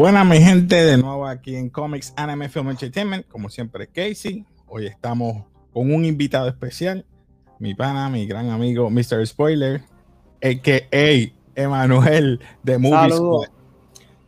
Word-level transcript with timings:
Buena 0.00 0.24
mi 0.24 0.40
gente, 0.40 0.76
de 0.76 0.96
nuevo 0.96 1.26
aquí 1.26 1.56
en 1.56 1.68
Comics 1.68 2.14
Anime 2.16 2.48
Film 2.48 2.70
Entertainment, 2.70 3.28
como 3.28 3.50
siempre 3.50 3.86
Casey. 3.86 4.46
Hoy 4.66 4.86
estamos 4.86 5.44
con 5.74 5.92
un 5.92 6.06
invitado 6.06 6.48
especial, 6.48 7.04
mi 7.58 7.74
pana, 7.74 8.08
mi 8.08 8.26
gran 8.26 8.48
amigo 8.48 8.88
Mr. 8.88 9.26
Spoiler, 9.26 9.82
a.k.a. 10.42 11.30
Emanuel 11.54 12.40
de 12.62 12.78
Movies. 12.78 13.14
Saludos. 13.14 13.50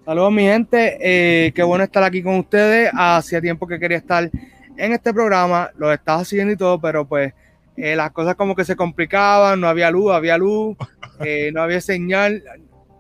Saludos 0.05 0.33
mi 0.33 0.43
gente, 0.43 0.99
eh, 1.01 1.53
qué 1.53 1.63
bueno 1.63 1.85
estar 1.85 2.03
aquí 2.03 2.23
con 2.23 2.35
ustedes. 2.35 2.91
Hacía 2.93 3.41
tiempo 3.41 3.67
que 3.67 3.79
quería 3.81 3.97
estar 3.97 4.31
en 4.77 4.93
este 4.93 5.15
programa, 5.15 5.71
lo 5.79 5.91
estaba 5.91 6.23
siguiendo 6.27 6.53
y 6.53 6.59
todo, 6.59 6.83
pero 6.83 7.09
pues 7.09 7.33
eh, 7.79 7.97
las 7.97 8.11
cosas 8.11 8.35
como 8.35 8.55
que 8.55 8.67
se 8.67 8.77
complicaban, 8.77 9.59
no 9.59 9.69
había 9.69 9.91
luz, 9.91 10.13
había 10.13 10.37
luz, 10.37 10.77
eh, 11.25 11.51
no 11.51 11.63
había 11.63 11.81
señal. 11.81 12.45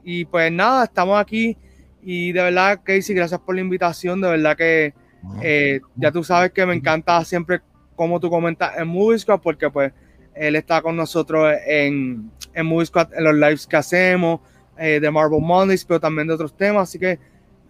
Y 0.02 0.24
pues 0.24 0.50
nada, 0.50 0.84
estamos 0.84 1.20
aquí 1.20 1.58
y 2.02 2.32
de 2.32 2.42
verdad, 2.42 2.80
Casey, 2.82 3.14
gracias 3.14 3.40
por 3.40 3.54
la 3.54 3.60
invitación. 3.60 4.20
De 4.20 4.28
verdad 4.28 4.56
que 4.56 4.94
eh, 5.40 5.80
ya 5.94 6.10
tú 6.10 6.24
sabes 6.24 6.50
que 6.50 6.66
me 6.66 6.74
encanta 6.74 7.24
siempre 7.24 7.60
como 7.94 8.18
tú 8.18 8.28
comentas 8.28 8.76
en 8.76 8.88
Movie 8.88 9.18
Squad, 9.18 9.40
porque 9.40 9.70
pues 9.70 9.92
él 10.34 10.56
está 10.56 10.82
con 10.82 10.96
nosotros 10.96 11.54
en, 11.66 12.30
en 12.54 12.66
Movie 12.66 12.86
Squad, 12.86 13.14
en 13.14 13.24
los 13.24 13.34
lives 13.34 13.66
que 13.66 13.76
hacemos, 13.76 14.40
eh, 14.76 14.98
de 15.00 15.10
Marvel 15.10 15.40
Mondays, 15.40 15.84
pero 15.84 16.00
también 16.00 16.26
de 16.26 16.34
otros 16.34 16.56
temas. 16.56 16.88
Así 16.88 16.98
que 16.98 17.18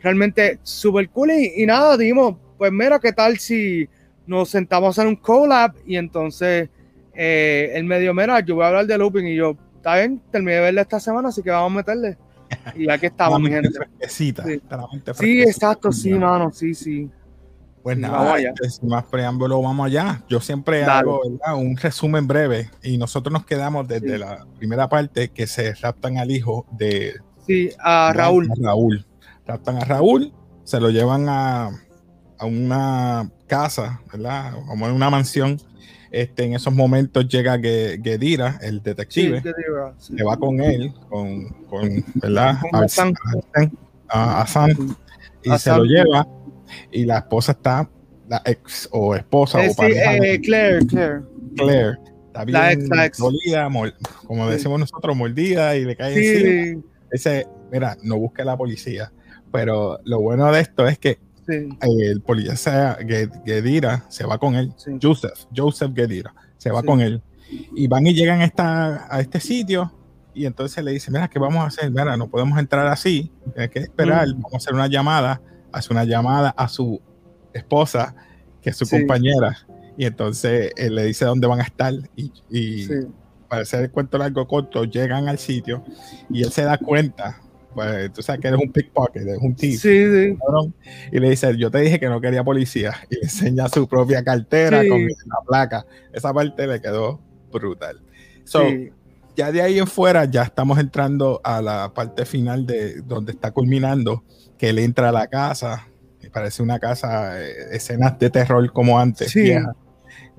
realmente 0.01 0.59
súper 0.63 1.11
cool. 1.11 1.33
Y, 1.33 1.63
y, 1.63 1.67
nada, 1.67 1.97
dijimos, 1.97 2.37
pues 2.57 2.73
mira, 2.73 2.99
¿qué 2.99 3.13
tal 3.13 3.39
si 3.39 3.89
nos 4.27 4.49
sentamos 4.49 4.97
en 4.99 5.09
un 5.09 5.17
collab? 5.17 5.75
Y 5.85 5.97
entonces 5.97 6.71
eh, 7.15 7.73
él 7.75 7.85
me 7.85 7.99
dijo, 7.99 8.15
mira, 8.15 8.41
yo 8.41 8.55
voy 8.55 8.65
a 8.65 8.69
hablar 8.69 8.87
de 8.87 8.97
looping. 8.97 9.27
Y 9.27 9.37
yo, 9.37 9.57
está 9.77 9.97
bien, 9.97 10.23
terminé 10.31 10.55
de 10.55 10.61
verle 10.61 10.81
esta 10.81 11.01
semana, 11.01 11.29
así 11.29 11.43
que 11.43 11.51
vamos 11.51 11.73
a 11.73 11.77
meterle. 11.77 12.17
Y 12.77 12.91
aquí 12.91 13.07
estamos, 13.07 13.41
mi 13.41 13.51
gente. 13.51 13.71
Fresquecita, 13.71 14.45
sí. 14.45 14.61
sí, 15.15 15.43
exacto, 15.43 15.93
sí, 15.93 16.11
mano, 16.15 16.51
sí, 16.53 16.75
sí. 16.75 17.11
Pues 17.83 17.99
nada, 17.99 18.37
sin 18.69 18.89
más 18.89 19.05
preámbulo, 19.05 19.61
vamos 19.61 19.87
allá. 19.87 20.23
Yo 20.29 20.41
siempre 20.41 20.81
Dale. 20.81 20.93
hago 20.93 21.21
¿verdad? 21.29 21.57
un 21.57 21.77
resumen 21.77 22.29
breve 22.29 22.71
y 22.83 22.97
nosotros 22.97 23.33
nos 23.33 23.45
quedamos 23.45 23.89
desde 23.89 24.13
sí. 24.13 24.19
la 24.19 24.47
primera 24.57 24.89
parte 24.89 25.31
que 25.31 25.49
se 25.49 25.75
raptan 25.75 26.17
al 26.19 26.31
hijo 26.31 26.65
de 26.71 27.15
sí, 27.45 27.71
a 27.81 28.13
Raúl. 28.15 28.49
A 28.51 28.55
Raúl. 28.63 29.05
Raptan 29.47 29.79
a 29.79 29.85
Raúl, 29.85 30.33
se 30.63 30.79
lo 30.79 30.91
llevan 30.91 31.29
a, 31.29 31.71
a 32.39 32.47
una 32.47 33.29
casa, 33.49 34.01
¿verdad? 34.13 34.55
Como 34.67 34.87
en 34.87 34.95
una 34.95 35.11
mansión. 35.11 35.61
Este, 36.13 36.45
en 36.45 36.53
esos 36.53 36.75
momentos 36.75 37.27
llega 37.27 37.59
Gedira, 37.59 38.59
el 38.61 38.83
detective, 38.83 39.39
sí, 39.39 39.43
Gedira, 39.43 39.95
sí. 39.97 40.15
que 40.15 40.23
va 40.23 40.37
con 40.37 40.61
él, 40.61 40.93
con, 41.09 41.49
con 41.71 42.05
¿verdad? 42.17 42.59
Con 42.61 42.85
Hassan. 42.85 43.15
A, 44.09 44.43
a 44.43 44.47
Sam, 44.47 44.95
y 45.43 45.59
se 45.59 45.71
lo 45.71 45.85
lleva, 45.85 46.29
y 46.91 47.07
la 47.07 47.17
esposa 47.17 47.53
está, 47.53 47.89
la 48.29 48.43
ex 48.45 48.91
o 48.93 49.17
esposa 49.17 49.65
eh, 49.65 49.71
o 49.71 49.75
pareja. 49.75 50.17
Eh, 50.19 50.41
Claire, 50.43 50.87
Claire. 50.87 51.23
Claire. 51.57 51.99
Está 52.27 52.45
bien 52.45 52.59
la 52.59 52.73
ex, 52.73 52.89
la 52.91 53.07
ex. 53.07 53.17
dolida, 53.17 53.69
mol, 53.71 53.95
como 54.27 54.51
decimos 54.51 54.81
nosotros, 54.81 55.17
mordida 55.17 55.77
y 55.77 55.87
le 55.87 55.97
cae 55.97 56.15
sí. 56.15 56.27
encima. 56.27 56.83
Dice, 57.11 57.47
mira, 57.71 57.97
no 58.03 58.19
busque 58.19 58.43
a 58.43 58.45
la 58.45 58.57
policía. 58.59 59.11
Pero 59.51 59.99
lo 60.05 60.21
bueno 60.21 60.51
de 60.53 60.61
esto 60.61 60.87
es 60.87 60.99
que 60.99 61.19
Sí. 61.47 61.69
el 61.81 62.21
policía 62.21 62.97
Gedira 63.45 64.05
se 64.09 64.25
va 64.25 64.39
con 64.39 64.55
él, 64.55 64.73
sí. 64.77 64.93
Joseph, 65.03 65.47
Joseph 65.55 65.93
Gedira, 65.95 66.35
se 66.59 66.71
va 66.71 66.81
Sí. 66.81 66.87
con 66.87 67.01
él. 67.01 67.23
Y 67.75 67.87
van 67.87 68.07
y 68.07 68.15
llegan 68.15 68.41
a, 68.41 68.45
esta, 68.45 69.07
a 69.15 69.21
este 69.21 69.41
sitio 69.41 69.93
y 70.35 70.47
entonces 70.47 70.83
le 70.83 70.93
dice, 70.93 71.11
mira, 71.11 71.29
¿qué 71.29 71.39
vamos 71.39 71.63
a 71.63 71.67
hacer? 71.67 71.91
Mira, 71.91 72.17
no 72.17 72.29
podemos 72.29 72.59
entrar 72.59 72.87
así, 72.87 73.31
hay 73.57 73.69
que 73.69 73.81
esperar, 73.81 74.27
Mm. 74.29 74.35
vamos 74.41 74.55
a 74.55 74.57
hacer 74.57 74.73
una 74.75 74.87
llamada, 74.87 75.43
hace 75.73 75.93
una 75.93 76.05
llamada 76.05 76.51
a 76.57 76.69
su 76.69 77.01
esposa, 77.53 78.15
que 78.63 78.71
es 78.71 78.77
su 78.77 78.89
compañera, 78.89 79.59
y 79.99 80.07
entonces 80.07 80.73
él 80.77 80.95
le 80.95 81.05
dice 81.05 81.25
dónde 81.27 81.47
van 81.47 81.61
a 81.61 81.65
estar 81.65 81.93
y, 82.17 82.33
y 82.49 82.87
para 83.49 83.63
hacer 83.63 83.83
el 83.83 83.91
cuento 83.91 84.17
largo 84.17 84.47
corto, 84.49 84.85
llegan 84.85 85.29
al 85.29 85.37
sitio 85.39 85.85
y 86.31 86.43
él 86.45 86.51
se 86.53 86.63
da 86.63 86.79
cuenta 86.79 87.42
pues 87.75 88.13
tú 88.13 88.23
sabes 88.23 88.41
que 88.41 88.49
eres 88.49 88.61
un 88.61 88.71
pickpocket, 88.73 89.23
eres 89.23 89.39
un 89.41 89.55
thief, 89.55 89.81
Sí, 89.81 90.05
sí. 90.07 90.39
y 91.13 91.19
le 91.21 91.31
dice, 91.31 91.57
yo 91.57 91.71
te 91.71 91.79
dije 91.79 91.99
que 92.01 92.09
no 92.09 92.21
quería 92.21 92.45
policía, 92.45 92.95
y 93.11 93.17
le 93.17 93.21
enseña 93.23 93.69
su 93.69 93.89
propia 93.89 94.23
cartera 94.25 94.83
Sí. 94.83 94.89
con 94.89 95.03
la 95.05 95.37
placa, 95.47 95.87
esa 96.13 96.33
parte 96.33 96.67
le 96.67 96.81
quedó 96.81 97.21
brutal. 97.53 98.01
So, 98.45 98.69
sí. 98.69 98.91
ya 99.37 99.53
de 99.53 99.63
ahí 99.63 99.79
en 99.79 99.87
fuera, 99.87 100.25
ya 100.25 100.43
estamos 100.43 100.79
entrando 100.79 101.41
a 101.45 101.63
la 101.63 101.93
parte 101.95 102.25
final 102.27 102.67
de 102.67 103.01
donde 103.03 103.33
está 103.33 103.51
culminando, 103.53 104.25
que 104.59 104.71
él 104.71 104.79
entra 104.79 105.09
a 105.11 105.13
la 105.13 105.27
casa, 105.29 105.89
parece 106.33 106.63
una 106.63 106.79
casa, 106.79 107.41
eh, 107.43 107.53
escenas 107.73 108.19
de 108.19 108.31
terror 108.31 108.73
como 108.73 108.99
antes, 108.99 109.31
Sí. 109.31 109.41
vieja. 109.43 109.75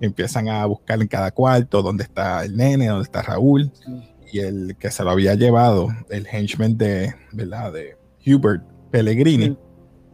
empiezan 0.02 0.50
a 0.50 0.66
buscar 0.66 1.00
en 1.02 1.08
cada 1.08 1.32
cuarto 1.32 1.82
dónde 1.82 2.04
está 2.04 2.44
el 2.44 2.58
nene, 2.58 2.88
dónde 2.88 3.04
está 3.04 3.22
Raúl, 3.22 3.72
Sí. 3.74 4.13
Y 4.32 4.40
el 4.40 4.76
que 4.80 4.92
se 4.92 5.04
lo 5.04 5.12
había 5.12 5.36
llevado, 5.36 5.90
el 6.10 6.28
henchman 6.32 6.78
de, 6.78 7.14
¿verdad? 7.32 7.74
de 7.74 7.98
Hubert 8.26 8.64
Pellegrini, 8.92 9.46
Sí. 9.48 9.58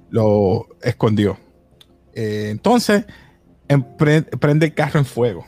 lo 0.09 0.67
escondió. 0.81 1.37
Eh, 2.13 2.47
entonces, 2.49 3.05
empre- 3.67 4.25
prende 4.39 4.67
el 4.67 4.73
carro 4.73 4.99
en 4.99 5.05
fuego. 5.05 5.45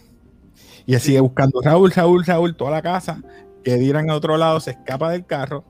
Y 0.86 0.94
él 0.96 1.00
sigue 1.00 1.20
buscando 1.20 1.62
Raúl, 1.62 1.92
Raúl, 1.92 2.26
Raúl, 2.26 2.56
toda 2.56 2.72
la 2.72 2.82
casa, 2.82 3.22
que 3.64 3.76
dirán 3.76 4.10
a 4.10 4.16
otro 4.16 4.38
lado, 4.38 4.60
se 4.60 4.72
escapa 4.72 5.12
del 5.12 5.26
carro 5.26 5.64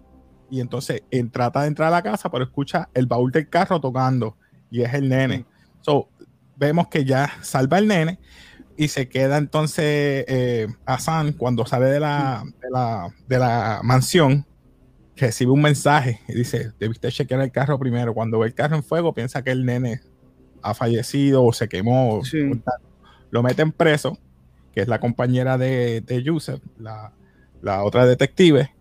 y 0.49 0.59
entonces 0.61 1.03
en, 1.11 1.29
trata 1.29 1.61
de 1.61 1.67
entrar 1.67 1.87
a 1.89 1.91
la 1.91 2.01
casa, 2.01 2.29
pero 2.31 2.43
escucha 2.43 2.89
el 2.93 3.05
baúl 3.05 3.31
del 3.31 3.49
carro 3.49 3.79
tocando 3.79 4.37
y 4.69 4.81
es 4.81 4.93
el 4.93 5.07
nene. 5.09 5.45
So, 5.81 6.09
vemos 6.55 6.87
que 6.87 7.03
ya 7.05 7.29
salva 7.41 7.79
el 7.79 7.87
nene 7.87 8.19
y 8.77 8.87
se 8.87 9.09
queda 9.09 9.37
entonces 9.37 10.25
eh, 10.27 10.67
Hassan 10.85 11.33
cuando 11.33 11.65
sale 11.65 11.85
de 11.87 11.99
la, 11.99 12.43
de 12.61 12.69
la, 12.69 13.13
de 13.27 13.39
la 13.39 13.81
mansión, 13.83 14.45
recibe 15.15 15.51
un 15.51 15.61
mensaje 15.61 16.19
y 16.27 16.33
dice, 16.33 16.71
debiste 16.79 17.11
chequear 17.11 17.41
el 17.41 17.51
carro 17.51 17.77
primero. 17.77 18.13
Cuando 18.13 18.39
ve 18.39 18.47
el 18.47 18.53
carro 18.55 18.75
en 18.75 18.83
fuego, 18.83 19.13
piensa 19.13 19.43
que 19.43 19.51
el 19.51 19.65
nene 19.65 20.01
ha 20.63 20.73
fallecido 20.73 21.43
o 21.43 21.53
se 21.53 21.69
quemó. 21.69 22.23
Sí. 22.23 22.39
Lo 23.29 23.43
meten 23.43 23.71
preso, 23.71 24.17
que 24.73 24.81
es 24.81 24.87
la 24.87 24.99
compañera 24.99 25.57
de, 25.57 26.01
de 26.01 26.23
Yusef, 26.23 26.61
la, 26.79 27.13
la 27.61 27.83
otra 27.83 28.05
detective. 28.05 28.71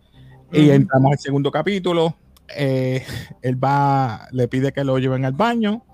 Y 0.52 0.70
entramos 0.70 1.12
al 1.12 1.18
segundo 1.18 1.50
capítulo. 1.50 2.16
eh, 2.56 3.04
él 3.42 3.62
va, 3.62 4.28
le 4.32 4.48
pide 4.48 4.72
que 4.72 4.84
lo 4.84 4.98
lleven 4.98 5.24
al 5.24 5.32
baño, 5.32 5.84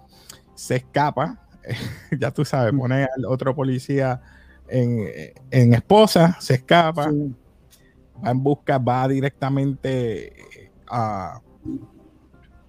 se 0.55 0.77
escapa. 0.77 1.46
ya 2.19 2.31
tú 2.31 2.45
sabes, 2.45 2.73
pone 2.73 3.05
al 3.17 3.25
otro 3.27 3.55
policía 3.55 4.21
en, 4.69 5.07
en 5.51 5.75
esposa, 5.75 6.37
se 6.41 6.55
escapa, 6.55 7.11
Sí. 7.11 7.35
va 8.25 8.31
en 8.31 8.43
busca, 8.43 8.79
va 8.79 9.07
directamente 9.09 10.33
a 10.89 11.41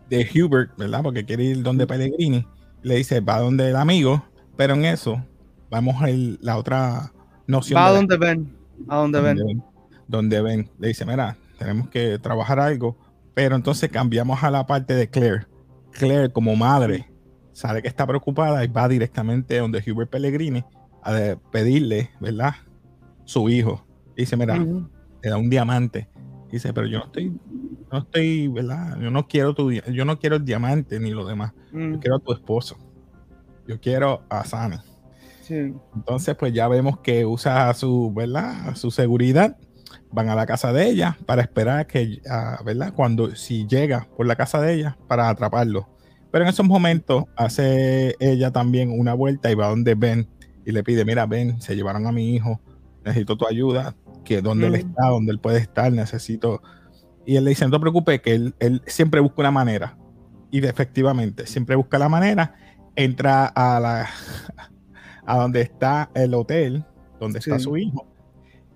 de 0.09 0.27
Hubert, 0.35 0.77
¿verdad? 0.77 1.03
Porque 1.03 1.25
quiere 1.25 1.43
ir 1.43 1.63
donde 1.63 1.85
Pellegrini. 1.85 2.47
Le 2.81 2.95
dice, 2.95 3.19
va 3.19 3.39
donde 3.39 3.69
el 3.69 3.75
amigo, 3.75 4.23
pero 4.55 4.73
en 4.73 4.85
eso 4.85 5.21
vamos 5.69 6.01
a 6.01 6.09
ir- 6.09 6.37
la 6.41 6.57
otra 6.57 7.11
noción. 7.45 7.77
Va 7.79 7.87
a 7.87 7.91
donde 7.91 8.17
ven. 8.17 8.55
A 8.87 8.97
donde 8.97 9.19
ven, 9.21 9.63
donde 10.07 10.41
ven. 10.41 10.69
Le 10.79 10.89
dice, 10.89 11.05
mira, 11.05 11.35
tenemos 11.57 11.89
que 11.89 12.19
trabajar 12.19 12.59
algo, 12.59 12.95
pero 13.33 13.55
entonces 13.55 13.89
cambiamos 13.89 14.41
a 14.43 14.51
la 14.51 14.65
parte 14.65 14.93
de 14.93 15.09
Claire. 15.09 15.45
Claire 15.91 16.31
como 16.31 16.55
madre 16.55 17.09
sabe 17.57 17.81
que 17.81 17.87
está 17.87 18.05
preocupada 18.05 18.63
y 18.63 18.67
va 18.67 18.87
directamente 18.87 19.57
donde 19.57 19.83
Hubert 19.91 20.11
Pellegrini 20.11 20.63
a 21.01 21.35
pedirle, 21.51 22.11
¿verdad? 22.19 22.53
Su 23.25 23.49
hijo. 23.49 23.83
Dice, 24.15 24.37
mira, 24.37 24.57
le 24.57 25.29
da 25.29 25.37
un 25.37 25.49
diamante. 25.49 26.07
Dice, 26.51 26.71
pero 26.71 26.85
yo 26.85 26.99
no 26.99 27.05
estoy, 27.05 27.35
no 27.91 27.97
estoy, 27.97 28.47
¿verdad? 28.47 28.99
Yo 28.99 29.09
no 29.09 29.27
quiero 29.27 29.55
tu, 29.55 29.71
yo 29.71 30.05
no 30.05 30.19
quiero 30.19 30.35
el 30.35 30.45
diamante 30.45 30.99
ni 30.99 31.09
lo 31.09 31.25
demás. 31.25 31.51
Yo 31.71 31.79
Mm, 31.79 31.93
quiero 31.97 32.17
a 32.17 32.19
tu 32.19 32.31
esposo. 32.31 32.77
Yo 33.67 33.81
quiero 33.81 34.21
a 34.29 34.45
Sani. 34.45 34.77
Sí. 35.41 35.73
Entonces, 35.95 36.35
pues 36.35 36.53
ya 36.53 36.67
vemos 36.67 36.99
que 36.99 37.25
usa 37.25 37.73
su, 37.73 38.13
¿verdad? 38.13 38.75
Su 38.75 38.91
seguridad. 38.91 39.57
Van 40.11 40.29
a 40.29 40.35
la 40.35 40.45
casa 40.45 40.71
de 40.71 40.89
ella 40.89 41.17
para 41.25 41.41
esperar 41.41 41.87
que, 41.87 42.21
ah, 42.29 42.61
¿verdad? 42.63 42.93
Cuando, 42.93 43.35
si 43.35 43.65
llega 43.65 44.07
por 44.15 44.27
la 44.27 44.35
casa 44.35 44.61
de 44.61 44.75
ella, 44.75 44.97
para 45.07 45.27
atraparlo. 45.27 45.96
Pero 46.31 46.43
en 46.43 46.49
esos 46.49 46.65
momentos 46.65 47.25
hace 47.35 48.15
ella 48.19 48.51
también 48.51 48.91
una 48.91 49.13
vuelta 49.13 49.49
y 49.51 49.55
va 49.55 49.69
donde 49.69 49.95
Ben 49.95 50.27
y 50.65 50.71
le 50.71 50.83
pide, 50.83 51.05
mira, 51.05 51.25
Ben, 51.25 51.61
se 51.61 51.75
llevaron 51.75 52.05
a 52.07 52.11
mi 52.11 52.35
hijo, 52.35 52.59
necesito 53.05 53.37
tu 53.37 53.47
ayuda, 53.47 53.95
que 54.25 54.41
donde 54.41 54.67
él 54.67 54.73
Mm. 54.73 54.75
está, 54.75 55.07
donde 55.07 55.31
él 55.31 55.39
puede 55.39 55.59
estar, 55.59 55.91
necesito... 55.91 56.61
Y 57.25 57.35
él 57.35 57.43
le 57.43 57.49
dice, 57.49 57.65
no 57.65 57.71
te 57.71 57.79
preocupes, 57.79 58.21
que 58.21 58.33
él, 58.35 58.55
él 58.59 58.81
siempre 58.85 59.19
busca 59.19 59.41
una 59.41 59.51
manera. 59.51 59.97
Y 60.51 60.65
efectivamente, 60.65 61.45
siempre 61.45 61.75
busca 61.75 61.97
la 61.97 62.07
manera, 62.09 62.55
entra 62.95 63.45
a 63.47 63.79
la 63.79 64.09
a 65.25 65.37
donde 65.37 65.61
está 65.61 66.09
el 66.13 66.33
hotel, 66.33 66.85
donde 67.19 67.39
está 67.39 67.59
su 67.59 67.75
hijo, 67.77 68.05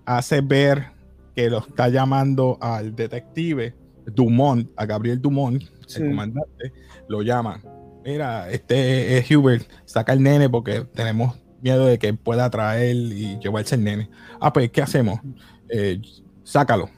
hace 0.04 0.40
ver 0.42 0.92
que 1.34 1.48
lo 1.48 1.58
está 1.60 1.88
llamando 1.88 2.58
al 2.60 2.94
detective 2.94 3.74
Dumont, 4.06 4.68
a 4.76 4.84
Gabriel 4.84 5.20
Dumont, 5.20 5.62
el 5.96 6.08
comandante, 6.08 6.72
lo 7.08 7.22
llama. 7.22 7.60
Mira, 8.04 8.50
este 8.50 9.18
es 9.18 9.30
Hubert, 9.30 9.68
saca 9.84 10.12
el 10.12 10.22
nene 10.22 10.50
porque 10.50 10.80
tenemos 10.94 11.36
miedo 11.60 11.86
de 11.86 11.98
que 11.98 12.12
pueda 12.12 12.50
traer 12.50 12.96
y 12.96 13.38
llevarse 13.38 13.76
el 13.76 13.84
nene. 13.84 14.10
Ah, 14.40 14.52
pues, 14.52 14.70
¿qué 14.70 14.82
hacemos? 14.82 15.20
Eh, 15.68 16.00
sácalo. 16.42 16.90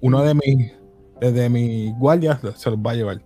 Uno 0.00 0.22
de 0.22 0.34
mis, 0.34 0.72
de 1.20 1.48
mis 1.48 1.92
guardias 1.98 2.40
se 2.56 2.70
los 2.70 2.78
va 2.78 2.92
a 2.92 2.94
llevar. 2.94 3.22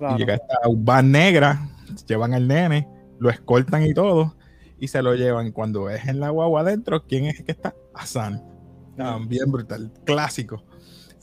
Y 0.00 0.18
llega 0.18 0.34
esta 0.34 0.58
van 0.76 1.12
negra, 1.12 1.68
llevan 2.06 2.34
al 2.34 2.48
nene, 2.48 2.88
lo 3.18 3.30
escoltan 3.30 3.84
y 3.84 3.94
todo, 3.94 4.36
y 4.78 4.88
se 4.88 5.02
lo 5.02 5.14
llevan. 5.14 5.52
Cuando 5.52 5.88
es 5.88 6.06
en 6.06 6.20
la 6.20 6.30
guagua 6.30 6.62
adentro, 6.62 7.06
¿quién 7.06 7.26
es 7.26 7.38
el 7.38 7.44
que 7.44 7.52
está? 7.52 7.74
Hassan. 7.94 8.42
También 8.96 9.50
brutal, 9.50 9.92
clásico. 10.04 10.62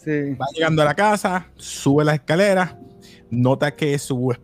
Va 0.08 0.48
llegando 0.56 0.82
a 0.82 0.86
la 0.86 0.96
casa, 0.96 1.48
sube 1.58 2.04
la 2.04 2.16
escalera, 2.16 2.80
nota 3.32 3.76
que 3.76 3.98
su 3.98 4.36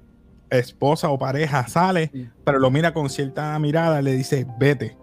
esposa 0.50 1.10
o 1.10 1.20
pareja 1.20 1.68
sale, 1.68 2.12
pero 2.44 2.58
lo 2.60 2.72
mira 2.72 2.94
con 2.94 3.10
cierta 3.10 3.58
mirada, 3.60 4.02
le 4.02 4.14
dice, 4.14 4.48
vete. 4.58 4.98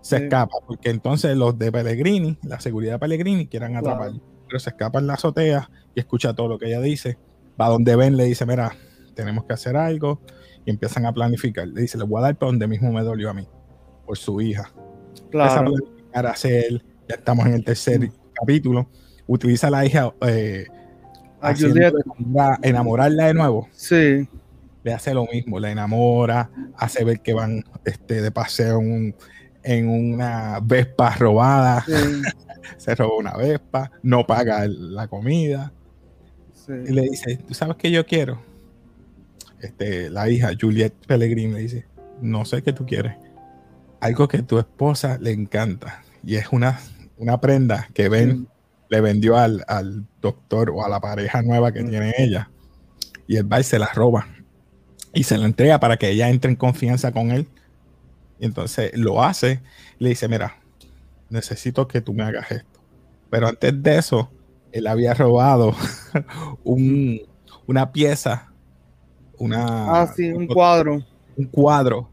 Se 0.00 0.16
escapa, 0.16 0.56
porque 0.66 0.88
entonces 0.88 1.36
los 1.36 1.58
de 1.58 1.70
Pellegrini, 1.70 2.38
la 2.42 2.58
seguridad 2.58 2.94
de 2.94 2.98
Pellegrini, 3.00 3.46
quieran 3.46 3.76
atraparlo. 3.76 4.20
Pero 4.46 4.58
se 4.58 4.70
escapa 4.70 4.98
en 4.98 5.06
la 5.06 5.14
azotea 5.14 5.70
y 5.94 6.00
escucha 6.00 6.32
todo 6.32 6.48
lo 6.48 6.58
que 6.58 6.68
ella 6.68 6.80
dice. 6.80 7.18
Va 7.60 7.68
donde 7.68 7.94
ven, 7.96 8.16
le 8.16 8.24
dice, 8.24 8.46
mira, 8.46 8.74
tenemos 9.14 9.44
que 9.44 9.52
hacer 9.52 9.76
algo. 9.76 10.22
Y 10.64 10.70
empiezan 10.70 11.04
a 11.04 11.12
planificar. 11.12 11.68
Le 11.68 11.82
dice, 11.82 11.98
le 11.98 12.04
voy 12.04 12.18
a 12.20 12.22
dar 12.22 12.38
para 12.38 12.50
donde 12.50 12.66
mismo 12.66 12.90
me 12.90 13.02
dolió 13.02 13.30
a 13.30 13.34
mí, 13.34 13.46
por 14.06 14.16
su 14.16 14.40
hija. 14.40 14.72
Claro. 15.30 15.74
Para 16.12 16.30
hacer, 16.30 16.82
ya 17.08 17.16
estamos 17.16 17.46
en 17.46 17.54
el 17.54 17.64
tercer 17.64 18.10
capítulo. 18.32 18.88
Utiliza 19.26 19.66
a 19.66 19.70
la 19.70 19.84
hija 19.84 20.12
eh, 20.22 20.66
enamorarla 22.62 23.26
de 23.26 23.34
nuevo. 23.34 23.68
Sí 23.72 24.28
le 24.82 24.92
hace 24.92 25.14
lo 25.14 25.26
mismo, 25.26 25.60
la 25.60 25.70
enamora, 25.70 26.50
hace 26.76 27.04
ver 27.04 27.20
que 27.20 27.34
van 27.34 27.64
este, 27.84 28.22
de 28.22 28.30
paseo 28.30 28.80
en, 28.80 29.88
una 29.88 30.60
Vespa 30.62 31.14
robada, 31.16 31.84
se 32.76 32.94
roba 32.94 33.16
una 33.16 33.36
Vespa, 33.36 33.90
no 34.02 34.26
paga 34.26 34.66
la 34.66 35.08
comida. 35.08 35.72
Y 36.68 36.92
le 36.92 37.02
dice, 37.02 37.36
¿tú 37.36 37.52
sabes 37.52 37.76
qué 37.76 37.90
yo 37.90 38.06
quiero? 38.06 38.40
Este, 39.60 40.08
la 40.08 40.30
hija, 40.30 40.50
Juliette 40.58 40.94
Pellegrini, 41.06 41.52
le 41.52 41.60
dice, 41.60 41.86
no 42.22 42.44
sé 42.44 42.62
qué 42.62 42.72
tú 42.72 42.86
quieres. 42.86 43.16
Algo 44.00 44.28
que 44.28 44.42
tu 44.42 44.58
esposa 44.58 45.18
le 45.20 45.32
encanta. 45.32 46.04
Y 46.22 46.36
es 46.36 46.52
una, 46.52 46.78
una 47.18 47.40
prenda 47.40 47.88
que 47.92 48.08
Ben 48.08 48.46
le 48.90 49.00
vendió 49.00 49.38
al, 49.38 49.64
doctor 50.20 50.70
o 50.70 50.84
a 50.84 50.88
la 50.88 51.00
pareja 51.00 51.40
nueva 51.42 51.72
que 51.72 51.82
tiene 51.84 52.12
ella. 52.18 52.50
Y 53.26 53.36
el 53.36 53.50
va 53.50 53.60
y 53.60 53.62
se 53.62 53.78
la 53.78 53.86
roba 53.86 54.26
y 55.14 55.22
se 55.22 55.38
la 55.38 55.46
entrega 55.46 55.80
para 55.80 55.96
que 55.96 56.10
ella 56.10 56.28
entre 56.28 56.50
en 56.50 56.56
confianza 56.56 57.12
con 57.12 57.30
él. 57.30 57.48
Y 58.40 58.46
entonces 58.46 58.90
lo 58.94 59.22
hace, 59.22 59.60
le 59.98 60.10
dice, 60.10 60.28
mira, 60.28 60.56
necesito 61.28 61.86
que 61.86 62.00
tú 62.00 62.12
me 62.12 62.24
hagas 62.24 62.50
esto. 62.50 62.80
Pero 63.30 63.46
antes 63.46 63.80
de 63.80 63.98
eso, 63.98 64.28
él 64.72 64.88
había 64.88 65.14
robado 65.14 65.74
una 66.64 67.92
pieza, 67.92 68.52
una... 69.38 70.02
Ah, 70.02 70.12
sí, 70.14 70.32
un 70.32 70.48
cuadro. 70.48 71.04
Un 71.36 71.44
cuadro. 71.46 72.10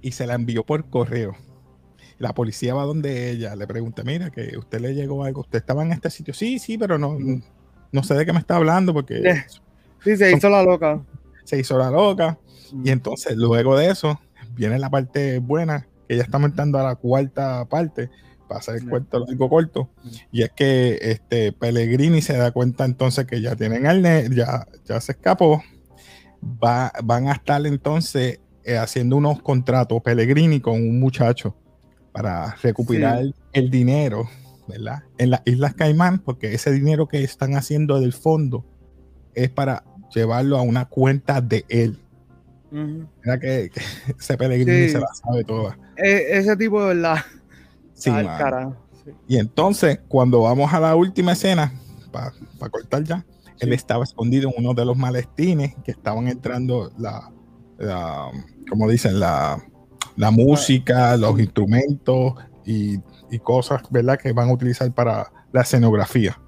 Y 0.00 0.12
se 0.12 0.26
la 0.26 0.34
envió 0.34 0.64
por 0.64 0.88
correo. 0.88 1.34
La 2.20 2.32
policía 2.34 2.74
va 2.74 2.84
donde 2.84 3.30
ella, 3.30 3.56
le 3.56 3.66
pregunta, 3.66 4.04
mira, 4.04 4.30
que 4.30 4.56
usted 4.56 4.80
le 4.80 4.94
llegó 4.94 5.24
algo, 5.24 5.40
usted 5.40 5.58
estaba 5.58 5.82
en 5.82 5.90
este 5.90 6.08
sitio. 6.10 6.32
Sí, 6.32 6.60
sí, 6.60 6.78
pero 6.78 6.98
no, 6.98 7.18
no 7.90 8.02
sé 8.04 8.14
de 8.14 8.24
qué 8.24 8.32
me 8.32 8.38
está 8.38 8.56
hablando 8.56 8.94
porque... 8.94 9.42
Sí, 10.04 10.16
se 10.16 10.30
hizo 10.32 10.48
la 10.48 10.62
loca 10.62 11.02
se 11.50 11.58
hizo 11.58 11.76
la 11.76 11.90
loca. 11.90 12.38
Y 12.84 12.90
entonces, 12.90 13.36
luego 13.36 13.76
de 13.76 13.90
eso, 13.90 14.20
viene 14.54 14.78
la 14.78 14.88
parte 14.88 15.40
buena, 15.40 15.88
que 16.08 16.16
ya 16.16 16.22
estamos 16.22 16.50
entrando 16.50 16.78
a 16.78 16.84
la 16.84 16.94
cuarta 16.94 17.64
parte, 17.68 18.08
para 18.48 18.60
hacer 18.60 18.76
el 18.76 18.88
cuento 18.88 19.18
largo 19.18 19.48
corto. 19.48 19.90
Y 20.30 20.42
es 20.42 20.50
que 20.52 20.98
este 21.00 21.52
Pellegrini 21.52 22.22
se 22.22 22.36
da 22.36 22.52
cuenta 22.52 22.84
entonces 22.84 23.26
que 23.26 23.40
ya 23.40 23.56
tienen 23.56 23.86
al 23.86 24.02
ya, 24.34 24.66
ya 24.84 25.00
se 25.00 25.12
escapó. 25.12 25.62
Va, 26.42 26.92
van 27.04 27.28
a 27.28 27.32
estar 27.32 27.64
entonces 27.66 28.40
eh, 28.64 28.78
haciendo 28.78 29.16
unos 29.16 29.42
contratos 29.42 30.00
Pellegrini 30.02 30.60
con 30.60 30.74
un 30.74 30.98
muchacho 30.98 31.54
para 32.12 32.56
recuperar 32.62 33.24
el 33.52 33.70
dinero, 33.70 34.28
¿verdad? 34.66 35.02
En 35.18 35.30
las 35.30 35.42
Islas 35.44 35.74
Caimán, 35.74 36.18
porque 36.18 36.54
ese 36.54 36.72
dinero 36.72 37.06
que 37.08 37.22
están 37.22 37.54
haciendo 37.54 38.00
del 38.00 38.12
fondo 38.12 38.64
es 39.34 39.50
para 39.50 39.84
llevarlo 40.14 40.58
a 40.58 40.62
una 40.62 40.86
cuenta 40.86 41.40
de 41.40 41.64
él. 41.68 41.98
Mira 42.70 43.38
que, 43.40 43.70
ese 44.18 44.88
se 44.88 44.98
la 44.98 45.08
sabe 45.14 45.44
toda. 45.44 45.78
E, 45.96 46.38
ese 46.38 46.56
tipo 46.56 46.80
de 46.80 46.94
verdad. 46.94 47.18
Sí, 47.94 48.10
Y 49.28 49.38
entonces, 49.38 50.00
cuando 50.08 50.42
vamos 50.42 50.72
a 50.72 50.80
la 50.80 50.94
última 50.96 51.32
escena, 51.32 51.72
para 52.10 52.70
cortar 52.70 53.04
ya, 53.04 53.24
él 53.60 53.72
estaba 53.72 54.04
escondido 54.04 54.48
en 54.48 54.64
uno 54.64 54.74
de 54.74 54.84
los 54.84 54.96
malestines 54.96 55.74
que 55.84 55.90
estaban 55.90 56.28
entrando 56.28 56.90
la, 56.98 57.30
como 58.68 58.88
dicen, 58.88 59.20
la, 59.20 59.62
la 60.20 60.30
música, 60.30 61.16
los 61.16 61.40
instrumentos 61.40 62.34
y, 62.66 62.98
y, 63.30 63.38
cosas, 63.38 63.80
¿verdad? 63.90 64.18
Que 64.18 64.32
van 64.32 64.50
a 64.50 64.52
utilizar 64.52 64.92
para 64.92 65.32
la 65.50 65.62
escenografía. 65.62 66.38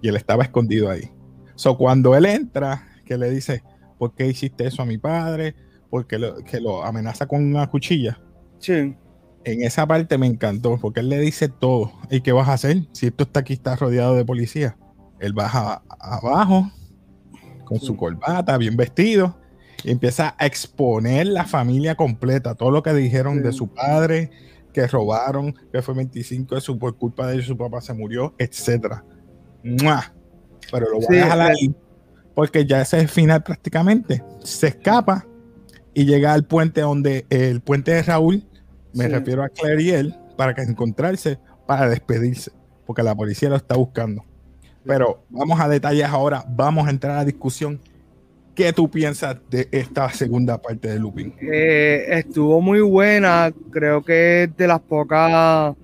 Y 0.00 0.08
él 0.08 0.16
estaba 0.16 0.44
escondido 0.44 0.88
ahí. 0.88 1.10
So, 1.54 1.76
cuando 1.76 2.16
él 2.16 2.24
entra, 2.24 2.88
que 3.04 3.18
le 3.18 3.28
dice, 3.28 3.62
¿por 3.98 4.14
qué 4.14 4.28
hiciste 4.28 4.66
eso 4.66 4.80
a 4.80 4.86
mi 4.86 4.96
padre? 4.96 5.54
Porque 5.90 6.18
lo, 6.18 6.36
que 6.36 6.58
lo 6.58 6.82
amenaza 6.82 7.26
con 7.26 7.44
una 7.44 7.68
cuchilla. 7.68 8.18
Sí. 8.58 8.96
En 9.44 9.62
esa 9.62 9.86
parte 9.86 10.16
me 10.16 10.26
encantó, 10.26 10.78
porque 10.80 11.00
él 11.00 11.10
le 11.10 11.18
dice 11.18 11.50
todo. 11.50 11.92
¿Y 12.10 12.22
qué 12.22 12.32
vas 12.32 12.48
a 12.48 12.54
hacer? 12.54 12.86
Si 12.92 13.08
esto 13.08 13.24
está 13.24 13.40
aquí, 13.40 13.52
está 13.52 13.76
rodeado 13.76 14.16
de 14.16 14.24
policía. 14.24 14.78
Él 15.20 15.34
baja 15.34 15.82
abajo 16.00 16.72
con 17.66 17.78
su 17.78 17.94
corbata, 17.94 18.56
bien 18.56 18.74
vestido, 18.74 19.36
y 19.84 19.90
empieza 19.90 20.34
a 20.38 20.46
exponer 20.46 21.26
la 21.26 21.44
familia 21.44 21.94
completa, 21.94 22.54
todo 22.54 22.70
lo 22.70 22.82
que 22.82 22.92
dijeron 22.94 23.42
de 23.42 23.52
su 23.52 23.68
padre, 23.68 24.30
que 24.72 24.86
robaron, 24.86 25.54
que 25.72 25.82
fue 25.82 25.94
25 25.94 26.54
de 26.54 26.60
su 26.60 26.78
por 26.78 26.96
culpa 26.96 27.26
de 27.26 27.34
ellos, 27.34 27.46
su 27.46 27.56
papá 27.56 27.80
se 27.80 27.92
murió, 27.92 28.34
etcétera. 28.38 29.04
Pero 29.62 30.90
lo 30.90 31.00
voy 31.00 31.16
a 31.16 31.24
dejar 31.24 31.40
ahí 31.40 31.74
porque 32.34 32.66
ya 32.66 32.80
ese 32.80 32.98
es 32.98 33.02
el 33.04 33.08
final 33.08 33.42
prácticamente. 33.42 34.24
Se 34.42 34.68
escapa 34.68 35.26
y 35.94 36.04
llega 36.04 36.32
al 36.32 36.44
puente 36.44 36.80
donde 36.80 37.26
el 37.30 37.60
puente 37.60 37.92
de 37.92 38.02
Raúl, 38.02 38.44
me 38.92 39.08
refiero 39.08 39.42
a 39.42 39.48
Claire 39.48 39.82
y 39.82 39.90
él, 39.90 40.16
para 40.36 40.54
que 40.54 40.62
encontrarse, 40.62 41.38
para 41.66 41.88
despedirse, 41.88 42.50
porque 42.86 43.02
la 43.02 43.14
policía 43.14 43.48
lo 43.48 43.56
está 43.56 43.76
buscando. 43.76 44.24
Pero 44.84 45.24
vamos 45.28 45.60
a 45.60 45.68
detalles 45.68 46.06
ahora, 46.06 46.44
vamos 46.48 46.86
a 46.86 46.90
entrar 46.90 47.14
a 47.14 47.18
la 47.18 47.24
discusión. 47.24 47.80
¿Qué 48.54 48.72
tú 48.72 48.90
piensas 48.90 49.38
de 49.50 49.68
esta 49.72 50.10
segunda 50.10 50.60
parte 50.60 50.88
de 50.88 50.98
Lupin? 50.98 51.34
Eh, 51.40 52.06
estuvo 52.08 52.60
muy 52.60 52.80
buena, 52.80 53.52
creo 53.70 54.02
que 54.02 54.44
es 54.44 54.56
de 54.56 54.66
las 54.66 54.80
pocas 54.80 55.74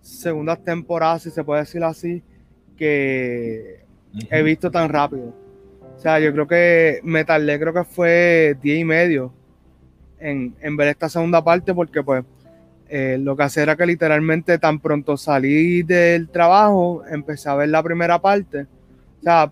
segundas 0.00 0.62
temporadas, 0.64 1.22
si 1.22 1.30
se 1.30 1.44
puede 1.44 1.60
decir 1.60 1.84
así, 1.84 2.22
que 2.76 3.84
he 4.30 4.42
visto 4.42 4.70
tan 4.70 4.88
rápido 4.88 5.46
o 5.96 5.98
sea, 5.98 6.20
yo 6.20 6.32
creo 6.32 6.46
que 6.46 7.00
me 7.02 7.24
tardé, 7.24 7.58
creo 7.58 7.72
que 7.72 7.84
fue 7.84 8.56
10 8.62 8.80
y 8.80 8.84
medio 8.84 9.32
en, 10.18 10.54
ver 10.76 10.88
esta 10.88 11.08
segunda 11.08 11.42
parte 11.42 11.72
porque 11.74 12.02
pues 12.02 12.24
eh, 12.88 13.16
lo 13.18 13.36
que 13.36 13.44
hacía 13.44 13.62
era 13.62 13.76
que 13.76 13.86
literalmente 13.86 14.58
tan 14.58 14.78
pronto 14.78 15.16
salí 15.16 15.82
del 15.82 16.28
trabajo, 16.28 17.02
empecé 17.10 17.48
a 17.48 17.54
ver 17.54 17.70
la 17.70 17.82
primera 17.82 18.20
parte. 18.20 18.66
O 19.20 19.22
sea, 19.22 19.50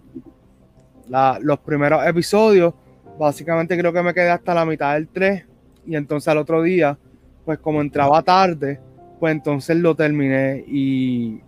los 1.08 1.58
primeros 1.60 2.06
episodios, 2.06 2.74
básicamente 3.18 3.76
creo 3.78 3.92
que 3.92 4.02
me 4.02 4.14
quedé 4.14 4.30
hasta 4.30 4.54
la 4.54 4.64
mitad 4.64 4.94
del 4.94 5.08
3 5.08 5.44
y 5.86 5.96
entonces 5.96 6.28
al 6.28 6.38
otro 6.38 6.62
día, 6.62 6.98
pues 7.44 7.58
como 7.58 7.80
entraba 7.80 8.22
tarde, 8.22 8.80
pues 9.20 9.32
entonces 9.32 9.76
lo 9.76 9.94
terminé 9.94 10.64
y 10.66 11.40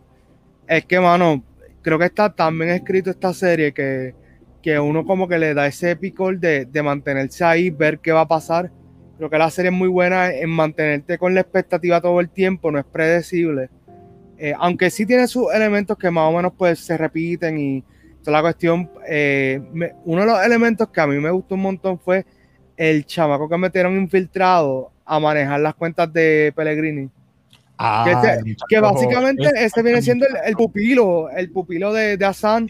es 0.67 0.85
que, 0.85 1.01
mano, 1.01 1.43
creo 1.83 1.99
que 1.99 2.07
está 2.07 2.33
tan 2.33 2.59
bien 2.59 2.71
escrito 2.71 3.11
esta 3.11 3.33
serie 3.33 3.73
que 3.73 4.15
que 4.67 4.81
uno 4.81 5.07
como 5.07 5.29
que 5.29 5.39
le 5.39 5.55
da 5.55 5.69
ese 5.69 5.95
picor 5.95 6.41
de, 6.41 6.65
de, 6.65 6.83
mantenerse 6.83 7.45
ahí, 7.45 7.71
ver 7.71 8.01
qué 8.01 8.11
va 8.11 8.23
a 8.23 8.27
pasar. 8.27 8.73
Creo 9.17 9.31
que 9.31 9.39
la 9.39 9.49
serie 9.49 9.71
es 9.71 9.77
muy 9.77 9.87
buena 9.87 10.33
en 10.33 10.51
mantenerte 10.51 11.19
con 11.19 11.35
la 11.35 11.43
expectativa 11.43 12.01
todo 12.01 12.19
el 12.19 12.29
tiempo, 12.29 12.73
no 12.73 12.81
es 12.81 12.85
predecible. 12.85 13.71
Eh, 14.37 14.55
aunque 14.59 14.91
sí 14.91 15.07
tiene 15.07 15.29
sus 15.29 15.55
elementos 15.55 15.97
que 15.97 16.11
más 16.11 16.29
o 16.29 16.37
menos 16.37 16.53
pues 16.59 16.81
se 16.81 16.97
repiten 16.97 17.57
y 17.61 17.85
la 18.31 18.41
cuestión. 18.41 18.91
Eh, 19.09 19.61
uno 20.05 20.21
de 20.21 20.27
los 20.27 20.45
elementos 20.45 20.89
que 20.89 21.01
a 21.01 21.07
mí 21.07 21.19
me 21.19 21.31
gustó 21.31 21.55
un 21.55 21.63
montón 21.63 21.99
fue 21.99 22.25
el 22.77 23.07
chamaco 23.07 23.49
que 23.49 23.57
metieron 23.57 23.97
infiltrado 23.97 24.93
a 25.05 25.19
manejar 25.19 25.61
las 25.61 25.75
cuentas 25.75 26.13
de 26.13 26.53
Pellegrini. 26.55 27.09
Ah, 27.79 28.07
que, 28.69 28.81
básicamente 28.81 29.51
ese 29.55 29.83
viene 29.83 30.01
siendo 30.01 30.27
el, 30.45 30.55
pupilo, 30.55 31.29
el 31.29 31.51
pupilo 31.51 31.93
de, 31.93 32.17
de 32.17 32.25
Hassan, 32.25 32.67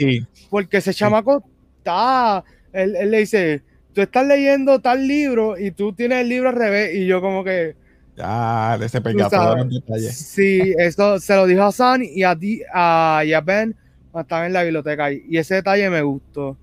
porque 0.50 0.78
ese 0.78 0.92
chamaco 0.92 1.44
está, 1.78 2.42
él, 2.72 2.96
él 2.96 3.10
le 3.12 3.18
dice, 3.18 3.62
tú 3.92 4.02
estás 4.02 4.26
leyendo 4.26 4.80
tal 4.80 5.06
libro 5.06 5.56
y 5.56 5.70
tú 5.70 5.92
tienes 5.92 6.18
el 6.18 6.28
libro 6.28 6.48
al 6.48 6.56
revés 6.56 6.94
y 6.94 7.06
yo 7.06 7.20
como 7.20 7.44
que... 7.44 7.76
Ya, 8.16 8.78
ese 8.82 8.98
en 8.98 9.68
detalle. 9.68 10.10
Sí, 10.12 10.75
esto 10.76 11.20
se 11.20 11.36
lo 11.36 11.46
dijo 11.46 11.62
a 11.62 11.98
y 12.00 12.22
a, 12.22 12.36
a, 12.72 13.22
y 13.25 13.32
a 13.32 13.40
Ben 13.42 13.76
cuando 14.16 14.28
estaban 14.28 14.46
en 14.46 14.52
la 14.54 14.62
biblioteca 14.62 15.12
y 15.12 15.37
ese 15.37 15.56
detalle 15.56 15.90
me 15.90 16.00
gustó. 16.00 16.56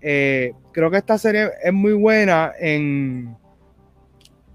Eh, 0.00 0.54
creo 0.72 0.90
que 0.90 0.96
esta 0.96 1.18
serie 1.18 1.50
es 1.62 1.72
muy 1.74 1.92
buena 1.92 2.52
en, 2.58 3.36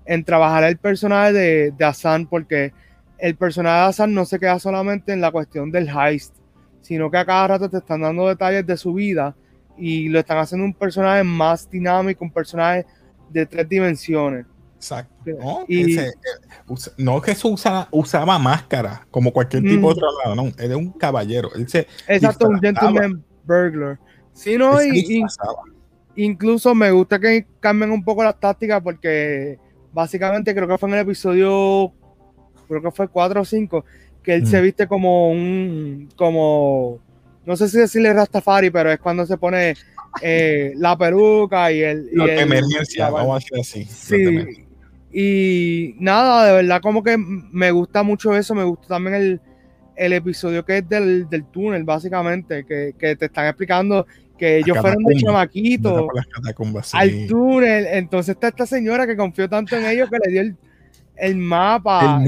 en 0.06 0.24
trabajar 0.24 0.64
el 0.64 0.78
personaje 0.78 1.34
de, 1.34 1.72
de 1.72 2.28
porque 2.28 2.74
el 3.20 3.36
personaje 3.36 3.76
de 3.76 3.86
Hassan 3.90 4.14
no 4.16 4.26
se 4.26 4.40
queda 4.40 4.58
solamente 4.58 5.14
en 5.14 5.22
la 5.22 5.30
cuestión 5.30 5.70
del 5.70 5.88
heist, 5.88 6.34
sino 6.82 7.12
que 7.12 7.18
a 7.18 7.26
cada 7.26 7.48
rato 7.48 7.70
te 7.70 7.78
están 7.78 8.02
dando 8.02 8.28
detalles 8.28 8.66
de 8.66 8.76
su 8.76 8.92
vida 8.96 9.36
y 9.78 10.10
lo 10.10 10.18
están 10.18 10.40
haciendo 10.40 10.66
un 10.66 10.74
personaje 10.74 11.24
más 11.24 11.70
dinámico, 11.70 12.26
un 12.26 12.32
personaje 12.32 12.88
de 13.30 13.46
tres 13.46 13.70
dimensiones. 13.70 14.48
Exacto. 14.82 15.14
No, 15.26 15.64
y, 15.68 15.94
ese, 15.94 16.08
eh, 16.08 16.92
no 16.98 17.22
que 17.22 17.38
usa, 17.44 17.88
usaba 17.92 18.40
máscara 18.40 19.06
como 19.12 19.32
cualquier 19.32 19.62
tipo 19.62 19.90
de 19.90 19.94
otro 19.94 20.08
lado, 20.24 20.36
no, 20.36 20.48
él 20.58 20.72
es 20.72 20.76
un 20.76 20.92
caballero. 20.94 21.54
Él 21.54 21.70
se 21.70 21.88
exacto, 22.08 22.50
un 22.50 22.60
gentleman 22.60 23.24
burglar. 23.46 24.00
Sí, 24.34 24.58
no, 24.58 24.84
y, 24.84 25.24
incluso 26.16 26.74
me 26.74 26.90
gusta 26.90 27.20
que 27.20 27.46
cambien 27.60 27.92
un 27.92 28.04
poco 28.04 28.24
las 28.24 28.40
tácticas 28.40 28.82
porque 28.82 29.60
básicamente 29.94 30.56
creo 30.56 30.68
que 30.68 30.80
fue 30.80 30.90
en 30.90 30.96
el 30.96 31.02
episodio, 31.02 31.94
creo 32.68 32.82
que 32.82 32.92
fue 32.92 33.08
4 33.08 33.42
o 33.42 33.46
5, 33.46 33.86
que 34.24 34.34
él 34.34 34.48
se 34.48 34.60
mm. 34.60 34.64
viste 34.64 34.88
como 34.88 35.30
un, 35.30 36.10
como, 36.16 37.00
no 37.46 37.56
sé 37.56 37.70
si 37.70 37.78
decirle 37.78 38.14
Rastafari, 38.14 38.72
pero 38.72 38.92
es 38.92 39.00
cuando 39.00 39.28
se 39.28 39.38
pone 39.38 39.76
eh, 40.24 40.74
la 40.76 40.98
peruca 40.98 41.72
y 41.72 41.82
el... 41.82 42.10
Y 42.12 42.20
emergencia, 42.32 43.12
vamos 43.12 43.36
a 43.36 43.36
decir 43.36 43.60
así. 43.60 43.86
Sí, 43.86 44.71
y 45.14 45.96
nada, 46.00 46.46
de 46.46 46.54
verdad 46.54 46.82
como 46.82 47.04
que 47.04 47.18
me 47.18 47.72
gusta 47.72 48.04
mucho 48.04 48.36
eso, 48.36 48.56
me 48.56 48.64
gusta 48.64 48.88
también 48.88 49.16
el, 49.16 49.42
el 49.96 50.14
episodio 50.14 50.64
que 50.64 50.80
es 50.80 50.90
del, 50.90 51.30
del 51.30 51.46
túnel, 51.46 51.84
básicamente, 51.84 52.66
que, 52.66 52.94
que, 52.98 53.16
te 53.16 53.26
están 53.26 53.48
explicando 53.48 54.06
que 54.38 54.58
ellos 54.58 54.78
fueron 54.80 55.04
de 55.04 55.16
chamaquito 55.18 56.08
al 56.94 57.28
túnel. 57.28 57.86
Entonces 57.92 58.36
está 58.36 58.48
esta 58.48 58.66
señora 58.66 59.06
que 59.06 59.16
confió 59.16 59.48
tanto 59.48 59.76
en 59.76 59.86
ellos 59.86 60.10
que 60.10 60.18
le 60.26 60.32
dio 60.32 60.42
el, 60.42 60.58
el 61.18 61.38
mapa. 61.38 62.20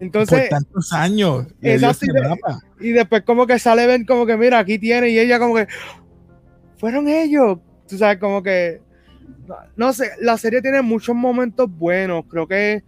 Entonces, 0.00 0.48
por 0.48 0.58
tantos 0.58 0.92
años. 0.92 1.46
y, 1.60 2.90
después 2.90 3.22
como 3.22 3.46
que 3.46 3.58
sale 3.58 3.86
ven 3.86 4.04
como 4.04 4.26
que 4.26 4.36
mira, 4.36 4.58
aquí 4.58 4.78
tiene 4.78 5.10
y 5.10 5.18
ella 5.18 5.38
como 5.38 5.54
que 5.54 5.66
fueron 6.78 7.08
ellos. 7.08 7.58
Tú 7.88 7.96
sabes, 7.96 8.18
como 8.18 8.42
que 8.42 8.80
no 9.76 9.92
sé, 9.92 10.10
la 10.20 10.36
serie 10.38 10.62
tiene 10.62 10.82
muchos 10.82 11.14
momentos 11.14 11.68
buenos. 11.70 12.24
Creo 12.28 12.46
que 12.46 12.82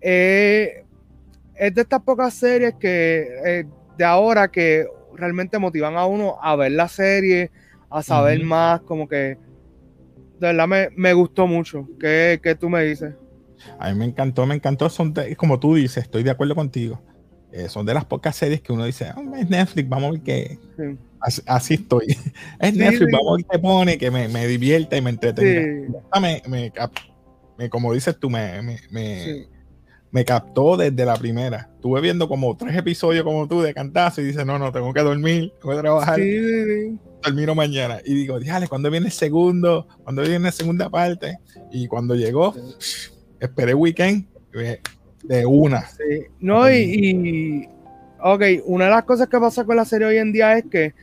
eh, 0.00 0.84
es 1.54 1.74
de 1.74 1.80
estas 1.80 2.02
pocas 2.02 2.34
series 2.34 2.74
que 2.74 3.28
eh, 3.44 3.64
de 3.96 4.04
ahora 4.04 4.48
que 4.48 4.86
realmente 5.14 5.58
motivan 5.58 5.96
a 5.96 6.06
uno 6.06 6.36
a 6.42 6.56
ver 6.56 6.72
la 6.72 6.88
serie, 6.88 7.50
a 7.90 8.02
saber 8.02 8.42
más, 8.42 8.80
como 8.80 9.08
que 9.08 9.38
de 10.40 10.52
verdad 10.52 10.90
me, 10.94 11.12
gustó 11.12 11.46
mucho. 11.46 11.88
¿Qué, 11.98 12.56
tú 12.58 12.68
me 12.68 12.82
dices? 12.82 13.14
A 13.78 13.90
mí 13.90 13.98
me 13.98 14.04
encantó, 14.04 14.44
me 14.46 14.54
encantó. 14.54 14.88
Son 14.88 15.14
como 15.36 15.58
tú 15.58 15.76
dices, 15.76 16.04
estoy 16.04 16.22
de 16.22 16.30
acuerdo 16.30 16.54
contigo. 16.54 17.00
Eh, 17.56 17.68
son 17.68 17.86
de 17.86 17.94
las 17.94 18.04
pocas 18.04 18.34
series 18.34 18.60
que 18.62 18.72
uno 18.72 18.84
dice, 18.84 19.12
oh, 19.16 19.36
es 19.36 19.48
Netflix, 19.48 19.88
vamos 19.88 20.08
a 20.08 20.12
ver 20.14 20.22
qué. 20.22 20.58
Así, 21.46 21.74
estoy. 21.74 22.06
es 22.60 22.74
Netflix, 22.74 23.12
vamos 23.12 23.32
a 23.32 23.36
ver 23.36 23.46
qué 23.48 23.58
pone, 23.60 23.96
que 23.96 24.10
me, 24.10 24.26
me 24.26 24.48
divierta 24.48 24.96
y 24.96 25.00
me 25.00 25.10
entretenga. 25.10 26.00
Me, 26.20 26.42
me, 27.56 27.70
como 27.70 27.94
dices 27.94 28.18
tú, 28.18 28.28
me, 28.28 28.60
me, 28.90 29.46
me 30.10 30.24
captó 30.24 30.76
desde 30.76 31.04
la 31.04 31.14
primera. 31.14 31.70
Estuve 31.76 32.00
viendo 32.00 32.26
como 32.26 32.56
tres 32.56 32.76
episodios 32.76 33.22
como 33.22 33.46
tú 33.46 33.62
de 33.62 33.72
cantazo 33.72 34.20
y 34.20 34.24
dice, 34.24 34.44
no, 34.44 34.58
no, 34.58 34.72
tengo 34.72 34.92
que 34.92 35.02
dormir, 35.02 35.52
tengo 35.60 35.76
que 35.76 35.80
trabajar. 35.80 36.16
Sí, 36.16 36.98
Termino 37.22 37.54
mañana. 37.54 38.00
Y 38.04 38.14
digo, 38.14 38.40
díjale, 38.40 38.66
¿cuándo 38.66 38.90
viene 38.90 39.06
el 39.06 39.12
segundo? 39.12 39.86
¿Cuándo 40.02 40.22
viene 40.22 40.40
la 40.40 40.50
segunda 40.50 40.90
parte? 40.90 41.38
Y 41.70 41.86
cuando 41.86 42.16
llegó, 42.16 42.52
esperé 43.38 43.74
weekend 43.74 44.26
de 45.24 45.44
una. 45.46 45.84
No, 46.40 46.70
y, 46.70 46.76
y, 46.76 47.68
ok, 48.20 48.42
una 48.66 48.86
de 48.86 48.90
las 48.90 49.04
cosas 49.04 49.28
que 49.28 49.38
pasa 49.38 49.64
con 49.64 49.76
la 49.76 49.84
serie 49.84 50.06
hoy 50.06 50.18
en 50.18 50.32
día 50.32 50.56
es 50.56 50.64
que 50.70 50.94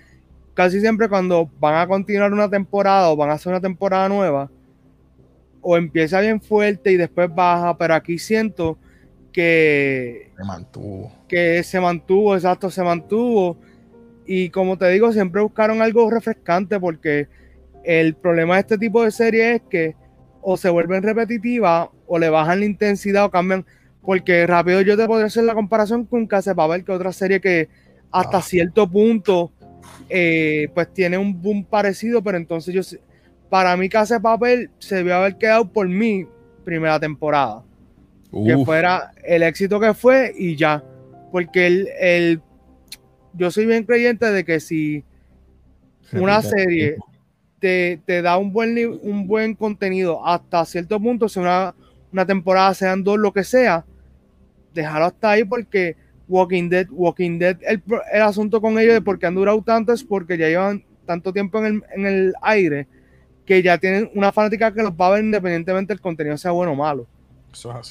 casi 0.54 0.80
siempre 0.80 1.10
cuando 1.10 1.50
van 1.60 1.76
a 1.76 1.88
continuar 1.88 2.32
una 2.32 2.50
temporada 2.50 3.10
o 3.10 3.16
van 3.16 3.30
a 3.30 3.34
hacer 3.34 3.52
una 3.52 3.62
temporada 3.62 4.08
nueva, 4.10 4.50
o 5.62 5.78
empieza 5.78 6.20
bien 6.22 6.42
fuerte 6.42 6.92
y 6.92 6.98
después 6.98 7.34
baja, 7.34 7.78
pero 7.78 7.94
aquí 7.94 8.18
siento 8.18 8.78
que 9.32 10.32
se 10.36 10.44
mantuvo. 10.44 11.12
Que 11.28 11.64
se 11.64 11.80
mantuvo, 11.80 12.36
exacto, 12.36 12.70
se 12.70 12.84
mantuvo. 12.84 13.58
Y 14.26 14.50
como 14.50 14.78
te 14.78 14.90
digo, 14.90 15.12
siempre 15.14 15.42
buscaron 15.42 15.82
algo 15.82 16.10
refrescante 16.10 16.80
porque 16.80 17.28
el 17.84 18.16
problema 18.16 18.56
de 18.56 18.62
este 18.62 18.78
tipo 18.78 19.04
de 19.04 19.12
series 19.12 19.56
es 19.56 19.62
que 19.70 19.96
o 20.42 20.58
se 20.58 20.70
vuelven 20.70 21.04
repetitivas 21.04 21.90
o 22.08 22.18
le 22.18 22.30
bajan 22.30 22.60
la 22.60 22.66
intensidad 22.66 23.26
o 23.26 23.32
cambian. 23.32 23.66
Porque 24.04 24.48
rápido 24.48 24.82
yo 24.82 24.98
te 24.98 25.06
podría 25.06 25.28
hacer 25.28 25.44
la 25.44 25.54
comparación 25.54 26.06
con 26.06 26.28
Casa 26.28 26.56
Papel, 26.56 26.84
que 26.84 26.92
otra 26.92 27.12
serie 27.14 27.40
que 27.40 27.70
hasta 28.12 28.38
ah. 28.38 28.42
cierto 28.42 28.90
punto 28.90 29.52
eh, 30.10 30.70
pues 30.74 30.92
tiene 30.94 31.18
un 31.18 31.42
boom 31.42 31.64
parecido, 31.64 32.22
pero 32.22 32.38
entonces 32.38 32.74
yo 32.74 32.82
para 33.50 33.76
mí 33.78 33.90
Casa 33.90 34.20
Papel 34.20 34.70
se 34.80 34.96
debió 34.96 35.16
haber 35.16 35.38
quedado 35.38 35.72
por 35.72 35.88
mi 35.88 36.26
primera 36.64 37.00
temporada 37.00 37.64
que 38.32 38.64
fuera 38.64 39.12
el 39.24 39.44
éxito 39.44 39.80
que 39.80 39.94
fue 39.94 40.34
y 40.38 40.56
ya. 40.56 40.84
Porque 41.32 41.68
el, 41.68 41.88
el, 42.00 42.42
yo 43.34 43.52
soy 43.52 43.66
bien 43.66 43.84
creyente 43.84 44.32
de 44.32 44.44
que 44.44 44.60
si 44.60 45.04
una 46.14 46.42
serie 46.42 46.98
te, 47.60 48.02
te, 48.06 48.22
da 48.22 48.38
un 48.38 48.52
buen, 48.52 48.78
un 49.02 49.28
buen 49.28 49.56
contenido 49.56 50.26
hasta 50.26 50.66
cierto 50.66 51.00
punto, 51.00 51.30
si 51.30 51.40
una, 51.40 51.76
una 52.12 52.26
temporada 52.26 52.74
sean 52.74 53.04
dos, 53.04 53.18
lo 53.20 53.32
que 53.32 53.44
sea, 53.44 53.86
dejarlo 54.74 55.08
hasta 55.08 55.32
ahí 55.32 55.44
porque 55.44 55.96
Walking 56.28 56.70
Dead, 56.70 56.88
Walking 56.90 57.40
Dead, 57.40 57.58
el, 57.62 57.82
el 58.14 58.22
asunto 58.22 58.62
con 58.62 58.80
ellos 58.80 58.94
de 58.94 59.02
por 59.02 59.20
qué 59.20 59.28
han 59.28 59.36
durado 59.36 59.62
tanto 59.62 59.94
es 59.94 60.04
porque 60.04 60.38
ya 60.38 60.48
llevan 60.48 60.84
tanto 61.06 61.34
tiempo 61.34 61.60
en 61.60 61.66
el, 61.66 61.84
en 61.96 62.06
el 62.06 62.34
aire 62.42 62.88
que 63.46 63.62
ya 63.62 63.78
tienen 63.78 64.10
una 64.16 64.32
fanática 64.32 64.74
que 64.74 64.82
los 64.82 64.94
va 64.94 65.08
a 65.08 65.12
ver 65.12 65.26
independientemente 65.26 65.94
del 65.94 66.02
contenido 66.02 66.38
sea 66.38 66.52
bueno 66.52 66.72
o 66.72 66.76
malo. 66.76 67.08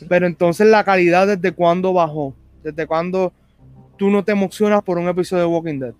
Pero 0.09 0.27
entonces 0.27 0.67
la 0.67 0.85
calidad 0.85 1.27
desde 1.27 1.53
cuándo 1.53 1.93
bajó, 1.93 2.35
desde 2.63 2.87
cuándo 2.87 3.33
tú 3.97 4.09
no 4.09 4.25
te 4.25 4.33
emocionas 4.33 4.83
por 4.83 4.97
un 4.97 5.09
episodio 5.09 5.43
de 5.43 5.49
Walking 5.49 5.79
Dead. 5.79 5.95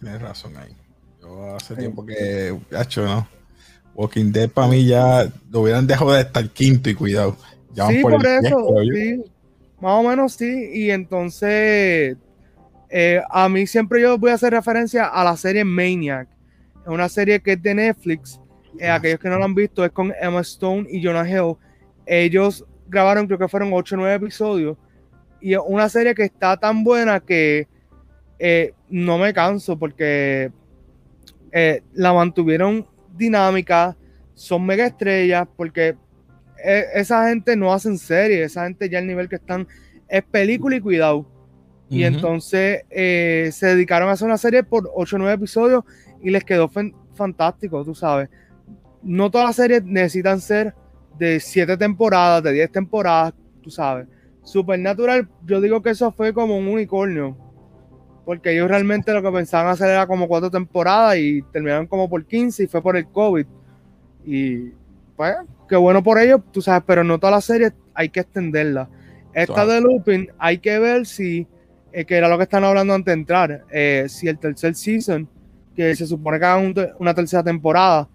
Tienes 0.00 0.22
razón 0.22 0.56
ahí. 0.56 0.74
Yo 1.20 1.56
hace 1.56 1.76
tiempo 1.76 2.06
que, 2.06 2.58
hecho, 2.80 3.04
¿no? 3.04 3.28
Walking 3.94 4.32
Dead 4.32 4.48
para 4.48 4.68
mí 4.68 4.86
ya 4.86 5.30
lo 5.50 5.60
hubieran 5.60 5.86
dejado 5.86 6.12
de 6.12 6.22
estar 6.22 6.48
quinto 6.50 6.88
y 6.88 6.94
cuidado. 6.94 7.36
Sí, 7.74 8.02
por, 8.02 8.26
eso, 8.26 8.74
sí. 8.82 9.22
Más 9.80 10.00
o 10.00 10.08
menos 10.08 10.32
sí. 10.32 10.70
Y 10.72 10.90
entonces, 10.90 12.16
eh, 12.88 13.22
a 13.30 13.48
mí 13.48 13.66
siempre 13.66 14.00
yo 14.00 14.16
voy 14.18 14.30
a 14.30 14.34
hacer 14.34 14.52
referencia 14.52 15.06
a 15.06 15.24
la 15.24 15.36
serie 15.36 15.64
Maniac. 15.64 16.28
Es 16.82 16.88
una 16.88 17.08
serie 17.08 17.40
que 17.40 17.52
es 17.52 17.62
de 17.62 17.74
Netflix. 17.74 18.40
Eh, 18.78 18.88
aquellos 18.88 19.20
que 19.20 19.28
no 19.28 19.38
lo 19.38 19.44
han 19.44 19.54
visto, 19.54 19.84
es 19.84 19.90
con 19.92 20.12
Emma 20.20 20.40
Stone 20.40 20.86
y 20.90 21.02
Jonah 21.02 21.28
Hill. 21.28 21.56
Ellos 22.06 22.64
grabaron, 22.88 23.26
creo 23.26 23.38
que 23.38 23.48
fueron 23.48 23.70
8 23.72 23.94
o 23.94 23.98
9 23.98 24.14
episodios. 24.14 24.76
Y 25.40 25.54
es 25.54 25.60
una 25.66 25.88
serie 25.88 26.14
que 26.14 26.24
está 26.24 26.56
tan 26.56 26.84
buena 26.84 27.20
que 27.20 27.68
eh, 28.38 28.72
no 28.88 29.18
me 29.18 29.32
canso 29.32 29.78
porque 29.78 30.50
la 31.92 32.12
mantuvieron 32.12 32.84
dinámica, 33.16 33.96
son 34.34 34.66
mega 34.66 34.86
estrellas, 34.86 35.46
porque 35.56 35.96
eh, 36.64 36.86
esa 36.94 37.28
gente 37.28 37.56
no 37.56 37.72
hacen 37.72 37.98
series, 37.98 38.46
esa 38.46 38.64
gente 38.64 38.88
ya 38.88 38.98
al 38.98 39.06
nivel 39.06 39.28
que 39.28 39.36
están 39.36 39.66
es 40.08 40.22
película 40.24 40.76
y 40.76 40.80
cuidado. 40.80 41.26
Y 41.90 42.02
entonces 42.02 42.82
se 42.90 43.66
dedicaron 43.66 44.08
a 44.08 44.12
hacer 44.12 44.26
una 44.26 44.38
serie 44.38 44.64
por 44.64 44.90
8 44.92 45.14
o 45.14 45.18
9 45.20 45.34
episodios 45.34 45.84
y 46.20 46.30
les 46.30 46.42
quedó 46.42 46.68
fantástico, 47.14 47.84
tú 47.84 47.94
sabes. 47.94 48.28
No 49.02 49.30
todas 49.30 49.48
las 49.48 49.56
series 49.56 49.84
necesitan 49.84 50.40
ser 50.40 50.74
de 51.18 51.40
siete 51.40 51.76
temporadas, 51.76 52.42
de 52.42 52.52
10 52.52 52.72
temporadas, 52.72 53.34
tú 53.62 53.70
sabes. 53.70 54.06
Supernatural, 54.42 55.28
yo 55.44 55.60
digo 55.60 55.82
que 55.82 55.90
eso 55.90 56.12
fue 56.12 56.32
como 56.32 56.56
un 56.56 56.68
unicornio. 56.68 57.36
Porque 58.24 58.52
ellos 58.52 58.68
realmente 58.68 59.12
lo 59.12 59.22
que 59.22 59.30
pensaban 59.30 59.70
hacer 59.70 59.90
era 59.90 60.06
como 60.06 60.26
cuatro 60.26 60.50
temporadas 60.50 61.18
y 61.18 61.42
terminaron 61.52 61.86
como 61.86 62.08
por 62.08 62.24
15 62.24 62.64
y 62.64 62.66
fue 62.66 62.82
por 62.82 62.96
el 62.96 63.06
COVID. 63.06 63.46
Y 64.24 64.70
pues, 65.14 65.36
qué 65.68 65.76
bueno 65.76 66.02
por 66.02 66.18
ellos, 66.18 66.40
tú 66.52 66.60
sabes, 66.60 66.82
pero 66.86 67.04
no 67.04 67.18
toda 67.18 67.32
la 67.32 67.40
serie 67.40 67.72
hay 67.94 68.08
que 68.08 68.20
extenderla. 68.20 68.88
Esta 69.32 69.66
de 69.66 69.80
Lupin 69.80 70.28
hay 70.38 70.58
que 70.58 70.78
ver 70.78 71.06
si, 71.06 71.46
eh, 71.92 72.04
que 72.04 72.16
era 72.16 72.28
lo 72.28 72.36
que 72.36 72.44
están 72.44 72.64
hablando 72.64 72.94
antes 72.94 73.06
de 73.12 73.20
entrar, 73.20 73.64
eh, 73.70 74.06
si 74.08 74.28
el 74.28 74.38
tercer 74.38 74.74
season 74.74 75.28
que 75.74 75.94
se 75.96 76.06
supone 76.06 76.38
que 76.38 76.44
hagan 76.44 76.74
una 76.98 77.14
tercera 77.14 77.42
temporada, 77.42 78.08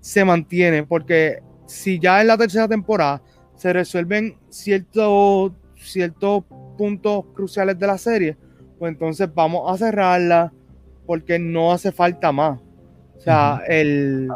se 0.00 0.24
mantiene, 0.24 0.84
porque 0.84 1.42
si 1.66 1.98
ya 1.98 2.20
en 2.20 2.26
la 2.28 2.38
tercera 2.38 2.66
temporada 2.66 3.22
se 3.54 3.72
resuelven 3.72 4.36
ciertos, 4.48 5.52
ciertos 5.76 6.44
puntos 6.76 7.26
cruciales 7.34 7.78
de 7.78 7.86
la 7.86 7.98
serie, 7.98 8.36
pues 8.78 8.92
entonces 8.92 9.28
vamos 9.32 9.70
a 9.70 9.76
cerrarla 9.76 10.52
porque 11.06 11.38
no 11.38 11.72
hace 11.72 11.92
falta 11.92 12.32
más. 12.32 12.60
O 13.16 13.20
sea, 13.20 13.62
el 13.68 14.28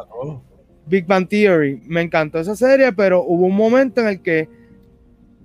Big 0.86 1.06
Bang 1.06 1.28
Theory, 1.28 1.82
me 1.86 2.00
encantó 2.02 2.38
esa 2.38 2.56
serie, 2.56 2.92
pero 2.92 3.22
hubo 3.22 3.46
un 3.46 3.56
momento 3.56 4.00
en 4.00 4.08
el 4.08 4.22
que, 4.22 4.48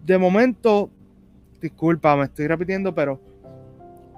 de 0.06 0.18
momento, 0.18 0.90
disculpa, 1.62 2.16
me 2.16 2.26
estoy 2.26 2.48
repitiendo, 2.48 2.94
pero 2.94 3.20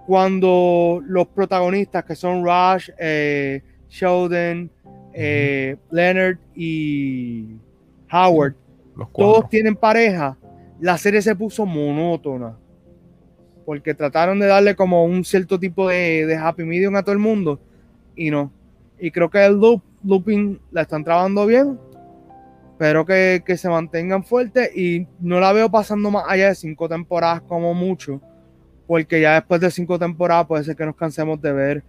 cuando 0.05 1.01
los 1.05 1.27
protagonistas 1.27 2.03
que 2.03 2.15
son 2.15 2.43
Rush, 2.43 2.89
eh, 2.97 3.61
Sheldon, 3.89 4.69
eh, 5.13 5.77
Leonard 5.91 6.37
y 6.55 7.55
Howard, 8.11 8.55
todos 9.15 9.49
tienen 9.49 9.75
pareja, 9.75 10.37
la 10.79 10.97
serie 10.97 11.21
se 11.21 11.35
puso 11.35 11.65
monótona. 11.65 12.57
Porque 13.65 13.93
trataron 13.93 14.39
de 14.39 14.47
darle 14.47 14.75
como 14.75 15.05
un 15.05 15.23
cierto 15.23 15.57
tipo 15.57 15.87
de, 15.87 16.37
happy 16.37 16.65
medium 16.65 16.95
a 16.97 17.03
todo 17.03 17.13
el 17.13 17.19
mundo 17.19 17.61
y 18.13 18.29
no. 18.29 18.51
Y 18.99 19.09
creo 19.09 19.29
que 19.29 19.43
el 19.45 19.53
loop, 19.53 19.81
looping 20.03 20.59
la 20.71 20.83
están 20.83 21.03
trabajando 21.03 21.45
bien. 21.45 21.79
Espero 22.71 23.05
que, 23.05 23.43
que 23.45 23.55
se 23.57 23.69
mantengan 23.69 24.23
fuertes 24.23 24.75
y 24.75 25.07
no 25.19 25.39
la 25.39 25.53
veo 25.53 25.69
pasando 25.69 26.11
más 26.11 26.25
allá 26.27 26.49
de 26.49 26.55
cinco 26.55 26.89
temporadas 26.89 27.41
como 27.41 27.73
mucho 27.73 28.21
porque 28.87 29.21
ya 29.21 29.35
después 29.35 29.61
de 29.61 29.71
cinco 29.71 29.97
temporadas 29.97 30.47
puede 30.47 30.63
ser 30.63 30.75
que 30.75 30.85
nos 30.85 30.95
cansemos 30.95 31.41
de 31.41 31.51
ver 31.51 31.83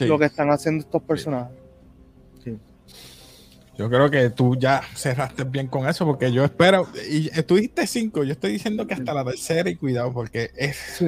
lo 0.00 0.18
que 0.18 0.26
están 0.26 0.50
haciendo 0.50 0.84
estos 0.84 1.02
personajes. 1.02 1.56
Yo 3.78 3.88
creo 3.88 4.10
que 4.10 4.28
tú 4.28 4.56
ya 4.56 4.82
cerraste 4.94 5.44
bien 5.44 5.66
con 5.66 5.88
eso, 5.88 6.04
porque 6.04 6.30
yo 6.30 6.44
espero, 6.44 6.86
y 7.10 7.28
estuviste 7.28 7.86
cinco, 7.86 8.24
yo 8.24 8.32
estoy 8.32 8.52
diciendo 8.52 8.86
que 8.86 8.92
hasta 8.92 9.14
la 9.14 9.24
tercera, 9.24 9.70
y 9.70 9.76
cuidado, 9.76 10.12
porque 10.12 10.50
es 10.54 11.02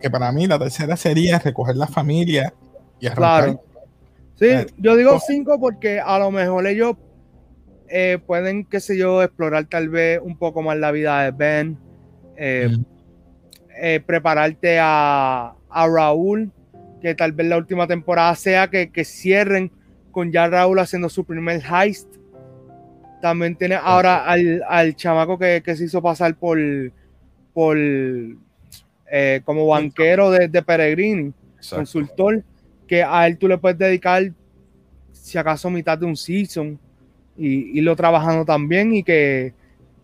que 0.00 0.08
para 0.08 0.30
mí 0.30 0.46
la 0.46 0.56
tercera 0.56 0.96
sería 0.96 1.40
recoger 1.40 1.74
la 1.74 1.88
familia 1.88 2.54
y 3.00 3.06
arrancar. 3.06 3.44
Claro. 3.44 3.64
Sí, 4.42 4.48
eh, 4.48 4.66
yo 4.76 4.96
digo 4.96 5.20
cinco 5.24 5.60
porque 5.60 6.00
a 6.00 6.18
lo 6.18 6.32
mejor 6.32 6.66
ellos 6.66 6.96
eh, 7.94 8.18
pueden, 8.26 8.64
qué 8.64 8.80
sé 8.80 8.96
yo, 8.96 9.22
explorar 9.22 9.66
tal 9.66 9.90
vez 9.90 10.18
un 10.20 10.38
poco 10.38 10.62
más 10.62 10.78
la 10.78 10.90
vida 10.90 11.22
de 11.22 11.30
Ben. 11.30 11.78
Eh, 12.38 12.74
eh, 13.78 14.00
prepararte 14.04 14.78
a, 14.80 15.54
Raúl, 15.70 16.50
que 17.02 17.14
tal 17.14 17.32
vez 17.32 17.46
la 17.46 17.58
última 17.58 17.86
temporada 17.86 18.34
sea 18.34 18.68
que, 18.68 19.04
cierren 19.04 19.70
con 20.10 20.32
ya 20.32 20.48
Raúl 20.48 20.78
haciendo 20.78 21.10
su 21.10 21.24
primer 21.24 21.62
heist. 21.62 22.08
También 23.20 23.56
tiene 23.56 23.74
ahora 23.74 24.24
al, 24.24 24.96
chamaco 24.96 25.38
que, 25.38 25.62
se 25.62 25.84
hizo 25.84 26.00
pasar 26.00 26.34
por, 26.34 26.58
por 27.52 27.76
como 29.44 29.66
banquero 29.68 30.30
de, 30.30 30.48
de 30.48 30.62
Peregrini, 30.62 31.32
consultor, 31.68 32.42
que 32.86 33.02
a 33.02 33.26
él 33.26 33.38
tú 33.38 33.48
le 33.48 33.58
puedes 33.58 33.78
dedicar 33.78 34.32
si 35.12 35.38
acaso 35.38 35.70
mitad 35.70 35.96
de 35.96 36.06
un 36.06 36.16
season 36.16 36.78
y 37.36 37.78
irlo 37.78 37.96
trabajando 37.96 38.44
también 38.44 38.94
y 38.94 39.02
que 39.02 39.54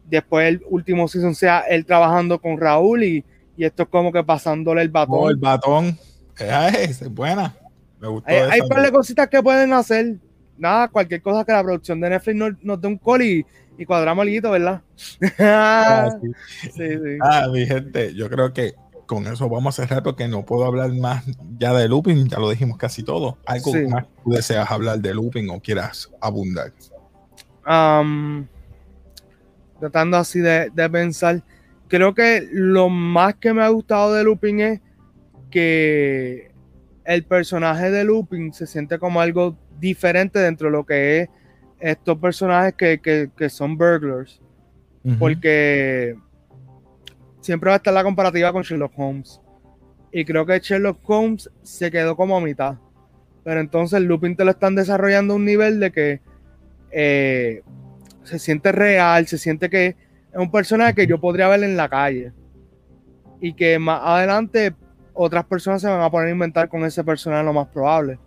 después 0.08 0.48
el 0.48 0.62
último 0.68 1.06
season 1.08 1.34
sea 1.34 1.60
él 1.60 1.84
trabajando 1.84 2.40
con 2.40 2.58
Raúl 2.58 3.04
y, 3.04 3.24
y 3.56 3.64
esto 3.64 3.82
es 3.82 3.88
como 3.88 4.12
que 4.12 4.22
pasándole 4.22 4.82
el 4.82 4.88
batón. 4.88 5.18
Oh, 5.18 5.30
el 5.30 5.36
batón. 5.36 5.98
Es, 6.38 7.08
buena. 7.10 7.54
Me 8.00 8.08
gustó. 8.08 8.30
Hay, 8.30 8.36
hay 8.36 8.60
un 8.60 8.68
par 8.68 8.82
de 8.82 8.92
cositas 8.92 9.28
que 9.28 9.42
pueden 9.42 9.72
hacer. 9.72 10.16
Nada, 10.56 10.88
cualquier 10.88 11.22
cosa 11.22 11.44
que 11.44 11.52
la 11.52 11.62
producción 11.62 12.00
de 12.00 12.10
Netflix 12.10 12.36
nos, 12.62 12.80
dé 12.80 12.88
un 12.88 12.98
call 12.98 13.22
y, 13.22 13.46
y 13.76 13.84
cuadramos 13.84 14.26
el 14.26 14.40
¿verdad? 14.40 14.82
ah, 15.38 16.08
sí. 16.20 16.70
Sí, 16.70 16.82
ah, 17.20 17.46
mi 17.52 17.64
gente, 17.66 18.14
yo 18.14 18.28
creo 18.28 18.52
que 18.52 18.74
con 19.08 19.26
eso 19.26 19.48
vamos 19.48 19.76
a 19.78 19.82
cerrar 19.82 20.04
porque 20.04 20.28
no 20.28 20.44
puedo 20.44 20.64
hablar 20.64 20.92
más 20.92 21.24
ya 21.58 21.72
de 21.72 21.88
looping, 21.88 22.28
ya 22.28 22.38
lo 22.38 22.48
dijimos 22.48 22.78
casi 22.78 23.02
todo. 23.02 23.38
¿Algo 23.44 23.72
más 23.88 24.04
que 24.04 24.36
deseas 24.36 24.70
hablar 24.70 25.00
de 25.00 25.12
looping 25.14 25.50
o 25.50 25.60
quieras 25.60 26.08
abundar? 26.20 26.72
tratando 29.78 30.16
así 30.16 30.40
de, 30.40 30.70
de 30.70 30.90
pensar 30.90 31.42
creo 31.88 32.14
que 32.14 32.46
lo 32.52 32.88
más 32.88 33.34
que 33.36 33.52
me 33.52 33.62
ha 33.62 33.68
gustado 33.68 34.14
de 34.14 34.22
Lupin 34.22 34.60
es 34.60 34.80
que 35.50 36.52
el 37.04 37.24
personaje 37.24 37.90
de 37.90 38.04
Lupin 38.04 38.52
se 38.52 38.66
siente 38.66 38.98
como 38.98 39.20
algo 39.20 39.56
diferente 39.80 40.38
dentro 40.38 40.68
de 40.68 40.72
lo 40.72 40.84
que 40.84 41.20
es 41.20 41.28
estos 41.80 42.18
personajes 42.18 42.74
que, 42.74 43.48
son 43.48 43.76
burglars. 43.76 44.40
Porque 45.18 46.16
siempre 47.40 47.68
va 47.68 47.74
a 47.74 47.76
estar 47.78 47.94
la 47.94 48.04
comparativa 48.04 48.52
con 48.52 48.62
Sherlock 48.62 48.92
Holmes. 48.96 49.40
Y 50.12 50.24
creo 50.24 50.46
que 50.46 50.58
Sherlock 50.58 50.98
Holmes 51.08 51.50
se 51.62 51.90
quedó 51.90 52.16
como 52.16 52.36
a 52.36 52.40
mitad. 52.40 52.76
Pero 53.44 53.60
entonces 53.60 54.00
Lupin 54.00 54.36
te 54.36 54.44
lo 54.44 54.50
están 54.50 54.74
desarrollando 54.74 55.34
a 55.34 55.36
un 55.36 55.44
nivel 55.44 55.80
de 55.80 55.92
que 55.92 56.20
eh, 56.90 57.62
se 58.24 58.38
siente 58.38 58.72
real, 58.72 59.26
se 59.26 59.38
siente 59.38 59.70
que 59.70 59.86
es 59.86 59.96
un 60.34 60.50
personaje 60.50 60.94
que 60.94 61.06
yo 61.06 61.20
podría 61.20 61.48
ver 61.48 61.62
en 61.62 61.76
la 61.76 61.88
calle. 61.88 62.32
Y 63.40 63.54
que 63.54 63.78
más 63.78 64.00
adelante 64.02 64.74
otras 65.14 65.44
personas 65.44 65.82
se 65.82 65.88
van 65.88 66.00
a 66.00 66.10
poner 66.10 66.28
a 66.28 66.32
inventar 66.32 66.68
con 66.68 66.84
ese 66.84 67.04
personaje 67.04 67.44
lo 67.44 67.52
más 67.52 67.68
probable. 67.68 68.18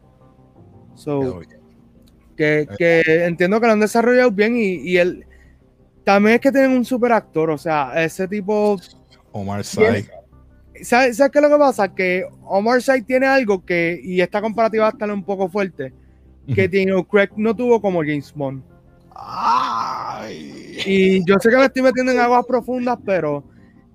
que, 2.36 3.26
entiendo 3.26 3.60
que 3.60 3.68
lo 3.68 3.74
han 3.74 3.80
desarrollado 3.80 4.32
bien 4.32 4.56
y, 4.58 4.76
y 4.78 4.98
él 4.98 5.26
también 6.04 6.36
es 6.36 6.42
que 6.42 6.52
tienen 6.52 6.72
un 6.72 6.86
super 6.86 7.12
actor, 7.12 7.50
o 7.50 7.58
sea, 7.58 8.04
ese 8.04 8.28
tipo... 8.28 8.78
Omar 9.32 9.64
Sy. 9.64 10.08
¿Sabes, 10.84 11.18
qué 11.18 11.40
es 11.40 11.42
lo 11.42 11.50
que 11.50 11.58
pasa? 11.58 11.94
Que 11.94 12.26
Omar 12.44 12.82
Sy 12.82 13.04
tiene 13.04 13.28
algo 13.28 13.64
que, 13.64 14.00
y 14.04 14.22
esta 14.22 14.42
comparativa 14.42 14.90
estar 14.90 15.12
un 15.12 15.24
poco 15.24 15.50
fuerte, 15.50 15.94
que 16.54 16.68
Daniel 16.68 17.06
Craig 17.10 17.30
no 17.36 17.56
tuvo 17.56 17.82
como 17.82 18.00
James 18.00 18.34
Bond. 18.34 18.64
Y 20.86 21.24
yo 21.26 21.38
sé 21.40 21.50
que 21.50 21.58
me 21.58 21.66
estoy 21.66 21.82
metiendo 21.82 22.12
en 22.12 22.20
aguas 22.20 22.46
profundas, 22.46 22.98
pero 23.06 23.44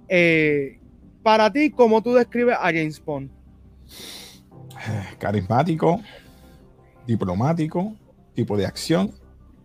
eh, 0.09 0.79
para 1.23 1.53
ti, 1.53 1.71
¿cómo 1.71 2.03
tú 2.03 2.15
describes 2.15 2.57
a 2.57 2.67
James 2.67 3.03
Bond? 3.05 3.31
Carismático, 5.19 6.01
diplomático, 7.07 7.97
tipo 8.35 8.57
de 8.57 8.67
acción. 8.67 9.13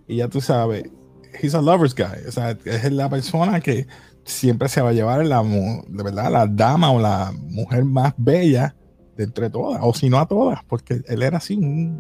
Y 0.08 0.18
ya 0.18 0.28
tú 0.28 0.42
sabes, 0.42 0.90
he's 1.40 1.54
a 1.54 1.62
lover's 1.62 1.94
guy. 1.94 2.28
O 2.28 2.32
sea, 2.32 2.58
es 2.66 2.92
la 2.92 3.10
persona 3.10 3.60
que 3.60 3.88
siempre 4.24 4.70
se 4.70 4.82
va 4.82 4.90
a 4.90 4.94
llevar 4.94 5.26
la, 5.26 5.44
de 5.44 6.04
verdad, 6.04 6.32
la 6.32 6.48
dama 6.48 6.92
o 6.92 7.00
la 7.00 7.34
mujer 7.50 7.86
más 7.86 8.14
bella 8.18 8.76
de 9.18 9.26
entre 9.26 9.50
todas, 9.50 9.80
o 9.84 9.94
si 9.94 10.10
no 10.10 10.20
a 10.20 10.28
todas, 10.28 10.64
porque 10.66 11.02
él 11.08 11.22
era 11.22 11.38
así. 11.38 11.60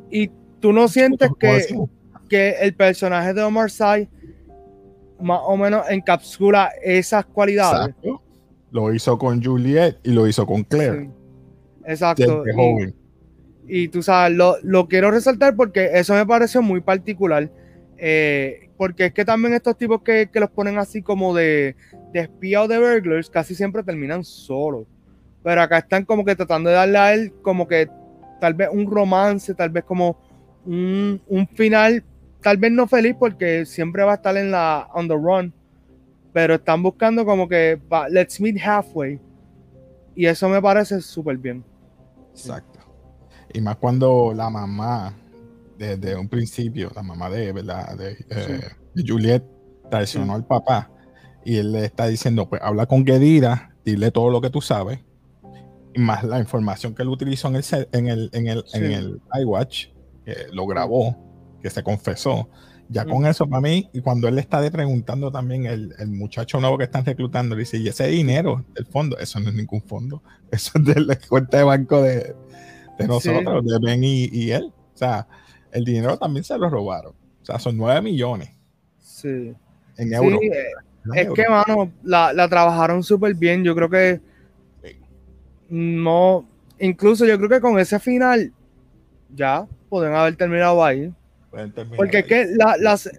y 0.10 0.30
tú 0.60 0.72
no 0.72 0.88
sientes 0.88 1.30
que 1.40 1.68
que 2.32 2.52
el 2.62 2.74
personaje 2.74 3.34
de 3.34 3.44
Omar 3.44 3.70
Sy 3.70 4.08
más 5.20 5.42
o 5.44 5.58
menos 5.58 5.86
encapsula 5.90 6.72
esas 6.82 7.26
cualidades. 7.26 7.94
Lo 8.72 8.94
hizo 8.94 9.18
con 9.18 9.44
Juliet 9.44 10.00
y 10.04 10.12
lo 10.12 10.26
hizo 10.28 10.46
con 10.46 10.64
Claire. 10.64 11.10
Exacto. 11.86 12.44
Y, 13.68 13.90
tú 13.90 14.02
sabes, 14.02 14.38
lo, 14.64 14.88
quiero 14.88 15.12
resaltar 15.12 15.58
porque 15.58 15.90
eso 15.94 16.14
me 16.14 16.26
pareció 16.26 16.62
muy 16.62 16.80
particular. 16.80 17.52
Eh, 18.04 18.72
porque 18.78 19.06
es 19.06 19.14
que 19.14 19.24
también 19.24 19.54
estos 19.54 19.78
tipos 19.78 20.02
que, 20.02 20.28
los 20.34 20.50
ponen 20.50 20.80
así 20.80 21.04
como 21.04 21.36
de, 21.36 21.76
espía 22.14 22.64
o 22.64 22.68
de 22.68 22.80
burglars 22.80 23.30
casi 23.30 23.54
siempre 23.54 23.84
terminan 23.84 24.24
solos. 24.24 24.88
Pero 25.44 25.62
acá 25.62 25.78
están 25.78 26.04
como 26.04 26.26
que 26.26 26.36
tratando 26.36 26.72
de 26.72 26.76
darle 26.76 26.98
a 26.98 27.14
él 27.14 27.32
como 27.44 27.68
que 27.68 27.88
tal 28.40 28.56
vez 28.56 28.70
un 28.72 28.90
romance, 28.90 29.54
tal 29.54 29.70
vez 29.70 29.84
como 29.84 30.18
un, 30.66 31.22
un 31.28 31.48
final 31.48 32.04
tal 32.42 32.58
vez 32.58 32.72
no 32.72 32.88
feliz 32.88 33.16
porque 33.18 33.66
siempre 33.66 34.04
va 34.04 34.14
a 34.14 34.16
estar 34.16 34.36
en 34.36 34.52
la 34.52 34.90
on 34.94 35.08
the 35.08 35.14
run, 35.14 35.54
pero 36.34 36.56
están 36.56 36.84
buscando 36.84 37.26
como 37.26 37.48
que 37.48 37.80
let's 38.10 38.42
meet 38.42 38.58
halfway. 38.60 39.20
Y 40.16 40.26
eso 40.26 40.50
me 40.50 40.62
parece 40.62 41.00
súper 41.02 41.38
bien. 41.38 41.64
Exacto. 42.32 42.80
Y 43.54 43.62
más 43.62 43.78
cuando 43.78 44.34
la 44.36 44.50
mamá, 44.50 45.14
desde 45.82 46.16
un 46.16 46.30
principio, 46.30 46.92
la 46.96 47.02
mamá 47.02 47.30
de, 47.30 47.52
¿verdad? 47.52 47.98
de, 47.98 48.12
eh, 48.30 48.70
Juliet, 48.96 49.44
traicionó 49.90 50.36
al 50.36 50.46
papá 50.46 50.92
y 51.44 51.58
él 51.58 51.72
le 51.72 51.86
está 51.86 52.08
diciendo, 52.08 52.48
pues 52.48 52.62
habla 52.64 52.86
con 52.86 53.06
Gedira, 53.06 53.76
dile 53.84 54.12
todo 54.12 54.30
lo 54.30 54.42
que 54.42 54.50
tú 54.50 54.62
sabes, 54.62 55.00
y 55.94 56.00
más 56.00 56.24
la 56.24 56.40
información 56.40 56.94
que 56.94 57.02
él 57.02 57.10
utilizó 57.10 57.48
en 57.48 57.56
el, 57.56 57.90
en 57.92 58.08
el, 58.08 58.30
en 58.34 58.48
el, 58.48 58.64
en 58.74 58.92
el 58.92 59.22
iWatch, 59.42 59.88
que 60.24 60.36
lo 60.52 60.68
grabó 60.68 61.18
que 61.62 61.70
se 61.70 61.84
confesó. 61.84 62.50
Ya 62.90 63.06
con 63.06 63.26
eso, 63.26 63.48
para 63.48 63.62
mí, 63.62 63.90
y 63.94 64.02
cuando 64.02 64.28
él 64.28 64.36
le 64.36 64.42
está 64.42 64.70
preguntando 64.70 65.32
también, 65.32 65.66
el, 65.66 65.94
el, 65.98 66.10
muchacho 66.10 66.60
nuevo 66.60 66.78
que 66.78 66.84
están 66.84 67.06
reclutando, 67.06 67.56
le 67.56 67.62
dice, 67.62 67.78
y 67.78 67.88
ese 67.88 68.08
dinero 68.08 68.66
del 68.74 68.86
fondo, 68.86 69.18
eso 69.18 69.40
no 69.40 69.48
es 69.50 69.56
ningún 69.56 69.82
fondo, 69.82 70.22
eso 70.52 70.72
es 70.76 70.86
de 70.86 71.00
la 71.00 71.18
cuenta 71.18 71.60
de 71.60 71.64
banco 71.64 72.02
de, 72.02 72.36
de 73.00 73.08
nosotros, 73.08 73.66
de 73.66 73.80
Ben 73.82 74.04
y, 74.04 74.26
y, 74.26 74.52
él. 74.52 74.74
O 74.94 74.98
sea, 74.98 75.26
el 75.72 75.86
dinero 75.86 76.18
también 76.18 76.44
se 76.44 76.58
lo 76.58 76.70
robaron. 76.70 77.14
O 77.42 77.46
sea, 77.46 77.60
son 77.60 77.78
9 77.78 78.02
millones. 78.02 78.50
Sí. 79.00 79.54
En 79.98 80.14
euros. 80.14 80.40
Sí, 80.42 80.48
eh, 80.48 80.72
es 81.16 81.30
que, 81.32 81.48
mano, 81.50 81.92
la, 82.04 82.34
la 82.34 82.48
trabajaron 82.48 83.04
súper 83.04 83.34
bien. 83.34 83.64
Yo 83.64 83.76
creo 83.76 83.90
que 83.90 84.22
no, 85.72 86.46
incluso 86.80 87.26
yo 87.26 87.38
creo 87.38 87.50
que 87.50 87.62
con 87.62 87.80
ese 87.80 87.98
final 87.98 88.52
ya 89.34 89.66
pueden 89.88 90.14
haber 90.14 90.36
terminado 90.36 90.84
ahí. 90.84 91.14
Porque 91.96 92.20
es 92.20 92.26
que 92.26 92.46
la, 92.58 92.76
las, 92.78 93.10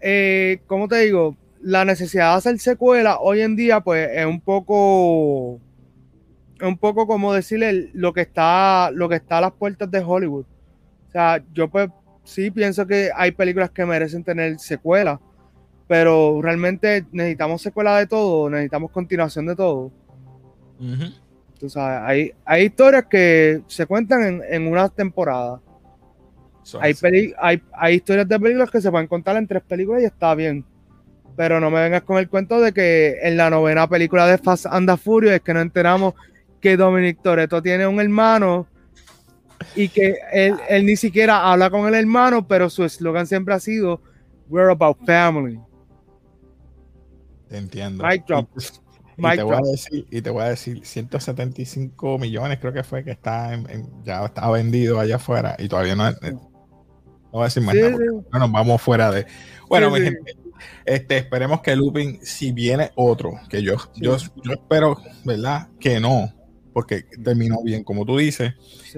eh, 0.00 0.60
¿cómo 0.68 0.86
te 0.86 1.00
digo? 1.00 1.36
La 1.60 1.84
necesidad 1.84 2.30
de 2.30 2.38
hacer 2.38 2.58
secuela 2.60 3.18
hoy 3.18 3.40
en 3.40 3.56
día, 3.56 3.80
pues 3.80 4.08
es 4.12 4.24
un 4.24 4.40
poco, 4.40 5.58
es 6.60 6.68
un 6.68 6.78
poco 6.78 7.08
como 7.08 7.34
decirle 7.34 7.90
lo 7.92 8.12
que 8.12 8.20
está, 8.20 8.92
lo 8.92 9.08
que 9.08 9.16
está 9.16 9.38
a 9.38 9.42
las 9.42 9.52
puertas 9.52 9.90
de 9.90 9.98
Hollywood. 9.98 10.46
O 11.14 11.16
sea, 11.16 11.40
yo 11.52 11.70
pues 11.70 11.90
sí 12.24 12.50
pienso 12.50 12.84
que 12.88 13.08
hay 13.14 13.30
películas 13.30 13.70
que 13.70 13.86
merecen 13.86 14.24
tener 14.24 14.58
secuela, 14.58 15.20
pero 15.86 16.42
realmente 16.42 17.06
necesitamos 17.12 17.62
secuela 17.62 17.98
de 17.98 18.08
todo, 18.08 18.50
necesitamos 18.50 18.90
continuación 18.90 19.46
de 19.46 19.54
todo. 19.54 19.92
Tú 21.60 21.70
sabes, 21.70 22.00
hay, 22.02 22.32
hay 22.44 22.64
historias 22.64 23.04
que 23.08 23.62
se 23.68 23.86
cuentan 23.86 24.24
en, 24.24 24.42
en 24.50 24.66
una 24.66 24.88
temporada. 24.88 25.60
hay, 26.80 26.94
hay, 27.38 27.62
hay, 27.72 27.94
historias 27.94 28.26
de 28.26 28.40
películas 28.40 28.72
que 28.72 28.80
se 28.80 28.90
pueden 28.90 29.06
contar 29.06 29.36
en 29.36 29.46
tres 29.46 29.62
películas 29.62 30.02
y 30.02 30.06
está 30.06 30.34
bien. 30.34 30.64
Pero 31.36 31.60
no 31.60 31.70
me 31.70 31.80
vengas 31.80 32.02
con 32.02 32.18
el 32.18 32.28
cuento 32.28 32.60
de 32.60 32.72
que 32.72 33.18
en 33.22 33.36
la 33.36 33.50
novena 33.50 33.88
película 33.88 34.26
de 34.26 34.38
Fast 34.38 34.66
and 34.66 34.90
the 34.90 34.96
Furious 34.96 35.34
es 35.34 35.42
que 35.42 35.54
no 35.54 35.60
enteramos 35.60 36.14
que 36.60 36.76
Dominic 36.76 37.22
Toretto 37.22 37.62
tiene 37.62 37.86
un 37.86 38.00
hermano 38.00 38.66
y 39.74 39.88
que 39.88 40.16
él, 40.32 40.56
él 40.68 40.86
ni 40.86 40.96
siquiera 40.96 41.50
habla 41.50 41.70
con 41.70 41.86
el 41.86 41.94
hermano, 41.94 42.46
pero 42.46 42.70
su 42.70 42.84
eslogan 42.84 43.26
siempre 43.26 43.54
ha 43.54 43.60
sido 43.60 44.00
We're 44.48 44.70
about 44.70 44.98
family. 45.06 45.58
Entiendo. 47.50 48.04
Mic 48.04 48.26
drop. 48.26 48.48
Y 49.16 49.22
te, 49.36 49.42
voy 49.44 49.54
a 49.54 49.60
decir, 49.60 50.06
y 50.10 50.22
te 50.22 50.30
voy 50.30 50.42
a 50.42 50.48
decir, 50.48 50.84
175 50.84 52.18
millones 52.18 52.58
creo 52.58 52.72
que 52.72 52.82
fue 52.82 53.04
que 53.04 53.12
está 53.12 53.54
en, 53.54 53.86
ya 54.02 54.24
está 54.24 54.50
vendido 54.50 54.98
allá 54.98 55.16
afuera 55.16 55.54
y 55.56 55.68
todavía 55.68 55.94
no, 55.94 56.10
no 56.10 56.50
voy 57.30 57.42
a 57.42 57.44
decir 57.44 57.62
más 57.62 57.76
nada, 57.76 57.96
no 58.32 58.38
nos 58.40 58.50
vamos 58.50 58.82
fuera 58.82 59.12
de... 59.12 59.24
Bueno, 59.68 59.92
mi 59.92 60.00
gente, 60.00 60.36
este, 60.84 61.18
esperemos 61.18 61.60
que 61.60 61.76
Lupin, 61.76 62.18
si 62.24 62.50
viene 62.50 62.90
otro, 62.96 63.34
que 63.48 63.62
yo, 63.62 63.76
yo, 63.94 64.16
yo, 64.42 64.52
espero, 64.52 65.00
¿verdad? 65.24 65.68
Que 65.78 66.00
no, 66.00 66.32
porque 66.74 67.06
terminó 67.22 67.62
bien, 67.62 67.84
como 67.84 68.04
tú 68.04 68.18
dices. 68.18 68.52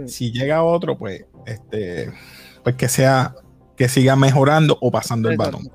Si 0.07 0.33
llega 0.33 0.65
otro, 0.65 0.99
pues, 0.99 1.27
este, 1.47 2.11
pues 2.65 2.75
que 2.75 2.89
sea, 2.89 3.37
que 3.77 3.89
siga 3.89 4.17
mejorando 4.17 4.77
o 4.81 4.91
pasando 4.91 5.31
el 5.31 5.37
balón. 5.37 5.71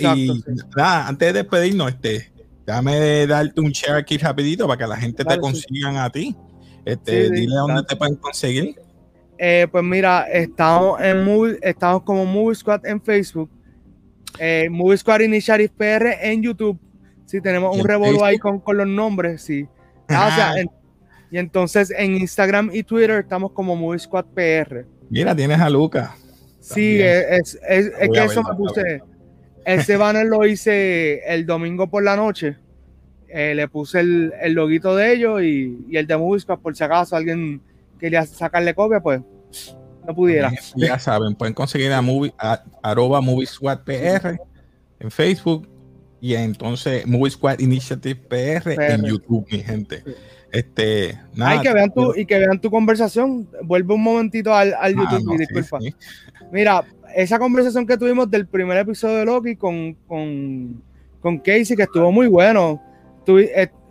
y 0.00 0.42
nada, 0.76 1.06
antes 1.06 1.32
de 1.32 1.42
despedirnos, 1.42 1.90
este, 1.90 2.34
Déjame 2.66 3.26
darte 3.26 3.60
un 3.60 3.70
share 3.70 3.96
aquí 3.96 4.16
rapidito 4.16 4.66
para 4.66 4.78
que 4.78 4.86
la 4.86 4.96
gente 4.96 5.24
te 5.24 5.38
consigan 5.38 5.96
a 5.96 6.10
ti. 6.10 6.34
Este, 6.84 7.30
dile 7.30 7.54
dónde 7.54 7.82
te 7.82 7.96
pueden 7.96 8.16
conseguir. 8.16 8.76
Eh, 9.36 9.66
pues 9.70 9.84
mira, 9.84 10.22
estamos 10.30 11.00
en 11.00 11.24
movie, 11.24 11.58
estamos 11.60 12.02
como 12.04 12.24
Movie 12.24 12.54
Squad 12.54 12.86
en 12.86 13.02
Facebook, 13.02 13.50
eh, 14.38 14.68
Movie 14.70 14.96
Squad 14.96 15.20
Initiative 15.20 15.72
PR 15.76 16.18
en 16.22 16.42
YouTube. 16.42 16.78
Sí, 17.26 17.40
tenemos 17.40 17.76
un 17.76 17.84
revolvo 17.84 18.24
ahí 18.24 18.38
con, 18.38 18.62
los 18.66 18.86
nombres, 18.86 19.42
sí. 19.42 19.66
Ah, 20.08 20.54
y 21.34 21.38
entonces 21.38 21.92
en 21.98 22.14
Instagram 22.14 22.70
y 22.72 22.84
Twitter 22.84 23.18
estamos 23.18 23.50
como 23.50 23.74
Movie 23.74 23.98
Squad 23.98 24.26
PR. 24.26 24.86
Mira, 25.10 25.34
tienes 25.34 25.58
a 25.58 25.68
Luca. 25.68 26.14
Sí, 26.60 27.02
es, 27.02 27.58
es, 27.68 27.92
es 27.98 28.08
que 28.08 28.24
eso 28.24 28.40
me 28.44 28.54
puse. 28.54 29.02
Ese 29.64 29.96
banner 29.98 30.26
lo 30.26 30.46
hice 30.46 31.24
el 31.26 31.44
domingo 31.44 31.90
por 31.90 32.04
la 32.04 32.14
noche. 32.14 32.56
Eh, 33.26 33.52
le 33.56 33.66
puse 33.66 33.98
el, 33.98 34.32
el, 34.40 34.52
loguito 34.52 34.94
de 34.94 35.12
ellos 35.12 35.42
y, 35.42 35.84
y 35.88 35.96
el 35.96 36.06
de 36.06 36.16
Moviesquad 36.16 36.60
por 36.60 36.76
si 36.76 36.84
acaso 36.84 37.16
alguien 37.16 37.60
quería 37.98 38.24
sacarle 38.24 38.72
copia, 38.72 39.00
pues 39.00 39.20
no 40.06 40.14
pudiera. 40.14 40.52
Ya 40.76 41.00
saben, 41.00 41.34
pueden 41.34 41.52
conseguir 41.52 41.92
a, 41.92 42.00
movie, 42.00 42.32
a 42.38 42.62
arroba 42.80 43.20
PR 43.84 44.38
en 45.00 45.10
Facebook 45.10 45.68
y 46.20 46.36
entonces 46.36 47.04
Movie 47.08 47.32
Squad 47.32 47.58
Initiative 47.58 48.14
PR, 48.14 48.80
en 48.80 49.04
YouTube, 49.04 49.44
mi 49.50 49.58
gente. 49.58 50.04
Este, 50.54 51.18
nada, 51.34 51.60
que 51.60 51.72
vean 51.72 51.92
tu, 51.92 52.14
y 52.14 52.24
que 52.24 52.38
vean 52.38 52.60
tu 52.60 52.70
conversación. 52.70 53.48
Vuelve 53.64 53.92
un 53.92 54.02
momentito 54.02 54.54
al, 54.54 54.72
al 54.74 54.94
ah, 54.96 55.10
YouTube 55.10 55.34
y 55.34 55.38
disculpa. 55.38 55.78
Mira, 56.52 56.84
esa 57.14 57.40
conversación 57.40 57.84
que 57.86 57.98
tuvimos 57.98 58.30
del 58.30 58.46
primer 58.46 58.78
episodio 58.78 59.16
de 59.16 59.24
Loki 59.24 59.56
con, 59.56 59.94
con, 60.06 60.80
con 61.20 61.38
Casey, 61.38 61.76
que 61.76 61.82
estuvo 61.82 62.12
muy 62.12 62.28
bueno. 62.28 62.80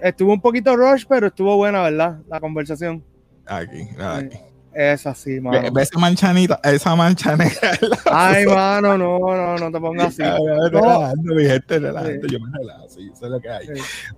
Estuvo, 0.01 0.31
un 0.31 0.39
poquito 0.39 0.75
rush, 0.77 1.03
pero 1.07 1.27
estuvo 1.27 1.57
buena, 1.57 1.81
¿verdad? 1.83 2.21
La 2.29 2.39
conversación. 2.39 3.03
Aquí, 3.45 3.89
aquí. 3.99 4.37
Es 4.73 5.05
así, 5.05 5.39
mano. 5.39 5.71
Ve, 5.71 5.83
esa 5.83 5.99
manchanita, 5.99 6.59
esa 6.63 6.95
mancha 6.95 7.35
negra. 7.37 7.77
Ay, 8.11 8.45
mano, 8.45 8.97
no, 8.97 9.19
no, 9.19 9.55
no 9.57 9.71
te 9.71 9.79
pongas 9.79 10.07
así. 10.07 10.23
Relajando, 10.71 11.35
mi 11.35 11.45
gente, 11.45 11.79
relajando, 11.79 12.27
yo 12.27 12.39
me 12.39 12.57
relajo, 12.57 12.89
sí, 12.89 13.09
eso 13.13 13.25
es 13.25 13.31
lo 13.31 13.39
que 13.39 13.49
hay. 13.49 13.67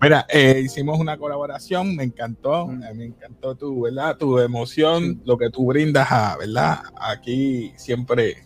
Mira, 0.01 0.25
eh, 0.29 0.61
hicimos 0.63 0.99
una 0.99 1.17
colaboración, 1.17 1.95
me 1.95 2.03
encantó, 2.03 2.67
mm. 2.67 2.95
me 2.95 3.05
encantó 3.05 3.55
tu, 3.55 3.81
¿verdad? 3.81 4.17
Tu 4.17 4.39
emoción, 4.39 5.21
lo 5.25 5.37
que 5.37 5.49
tú 5.49 5.65
brindas, 5.65 6.07
a, 6.09 6.37
¿verdad? 6.37 6.79
Aquí 6.99 7.73
siempre, 7.75 8.37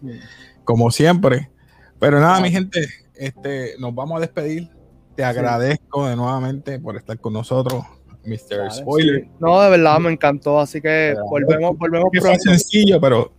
como 0.63 0.89
siempre. 0.89 1.51
Pero 1.99 2.19
nada, 2.19 2.39
mi 2.39 2.49
gente, 2.49 2.87
este, 3.15 3.75
nos 3.77 3.93
vamos 3.93 4.17
a 4.17 4.21
despedir. 4.21 4.69
Te 5.15 5.25
agradezco 5.25 6.07
de 6.07 6.15
nuevamente 6.15 6.79
por 6.79 6.95
estar 6.95 7.19
con 7.19 7.33
nosotros. 7.33 7.83
Mr. 8.25 8.71
Spoiler. 8.71 9.27
No, 9.39 9.61
de 9.61 9.69
verdad 9.69 9.99
me 9.99 10.11
encantó, 10.11 10.59
así 10.59 10.81
que 10.81 11.15
volvemos, 11.29 11.77
volvemos 11.77 12.09
pronto. 12.11 12.31
Es 12.31 12.43
sencillo, 12.43 12.99
pero 12.99 13.33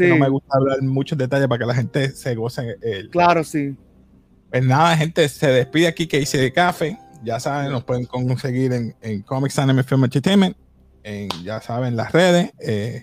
no 0.00 0.16
me 0.16 0.28
gusta 0.28 0.56
hablar 0.56 0.82
muchos 0.82 1.18
detalles 1.18 1.48
para 1.48 1.58
que 1.58 1.66
la 1.66 1.74
gente 1.74 2.10
se 2.10 2.34
goce. 2.34 2.76
El... 2.80 3.10
Claro, 3.10 3.44
sí. 3.44 3.76
Pues 4.50 4.64
nada, 4.64 4.96
gente, 4.96 5.28
se 5.28 5.48
despide 5.48 5.86
aquí 5.86 6.06
que 6.06 6.20
hice 6.20 6.38
de 6.38 6.52
café. 6.52 6.98
Ya 7.24 7.38
saben, 7.38 7.70
nos 7.70 7.84
pueden 7.84 8.04
conseguir 8.04 8.72
en, 8.72 8.94
en 9.00 9.22
Comics 9.22 9.58
Anime 9.58 9.84
Film 9.84 10.04
Entertainment, 10.04 10.56
en, 11.04 11.28
ya 11.44 11.60
saben, 11.60 11.94
las 11.94 12.10
redes, 12.10 12.52
eh, 12.58 13.02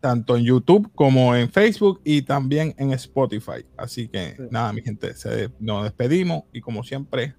tanto 0.00 0.36
en 0.36 0.44
YouTube 0.44 0.90
como 0.94 1.36
en 1.36 1.48
Facebook 1.48 2.00
y 2.04 2.22
también 2.22 2.74
en 2.76 2.92
Spotify. 2.92 3.64
Así 3.76 4.08
que 4.08 4.36
nada, 4.50 4.72
mi 4.72 4.82
gente, 4.82 5.14
se, 5.14 5.50
nos 5.60 5.84
despedimos 5.84 6.42
y 6.52 6.60
como 6.60 6.82
siempre, 6.82 7.34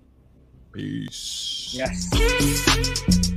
peace. 0.75 1.73
Yes. 1.73 3.34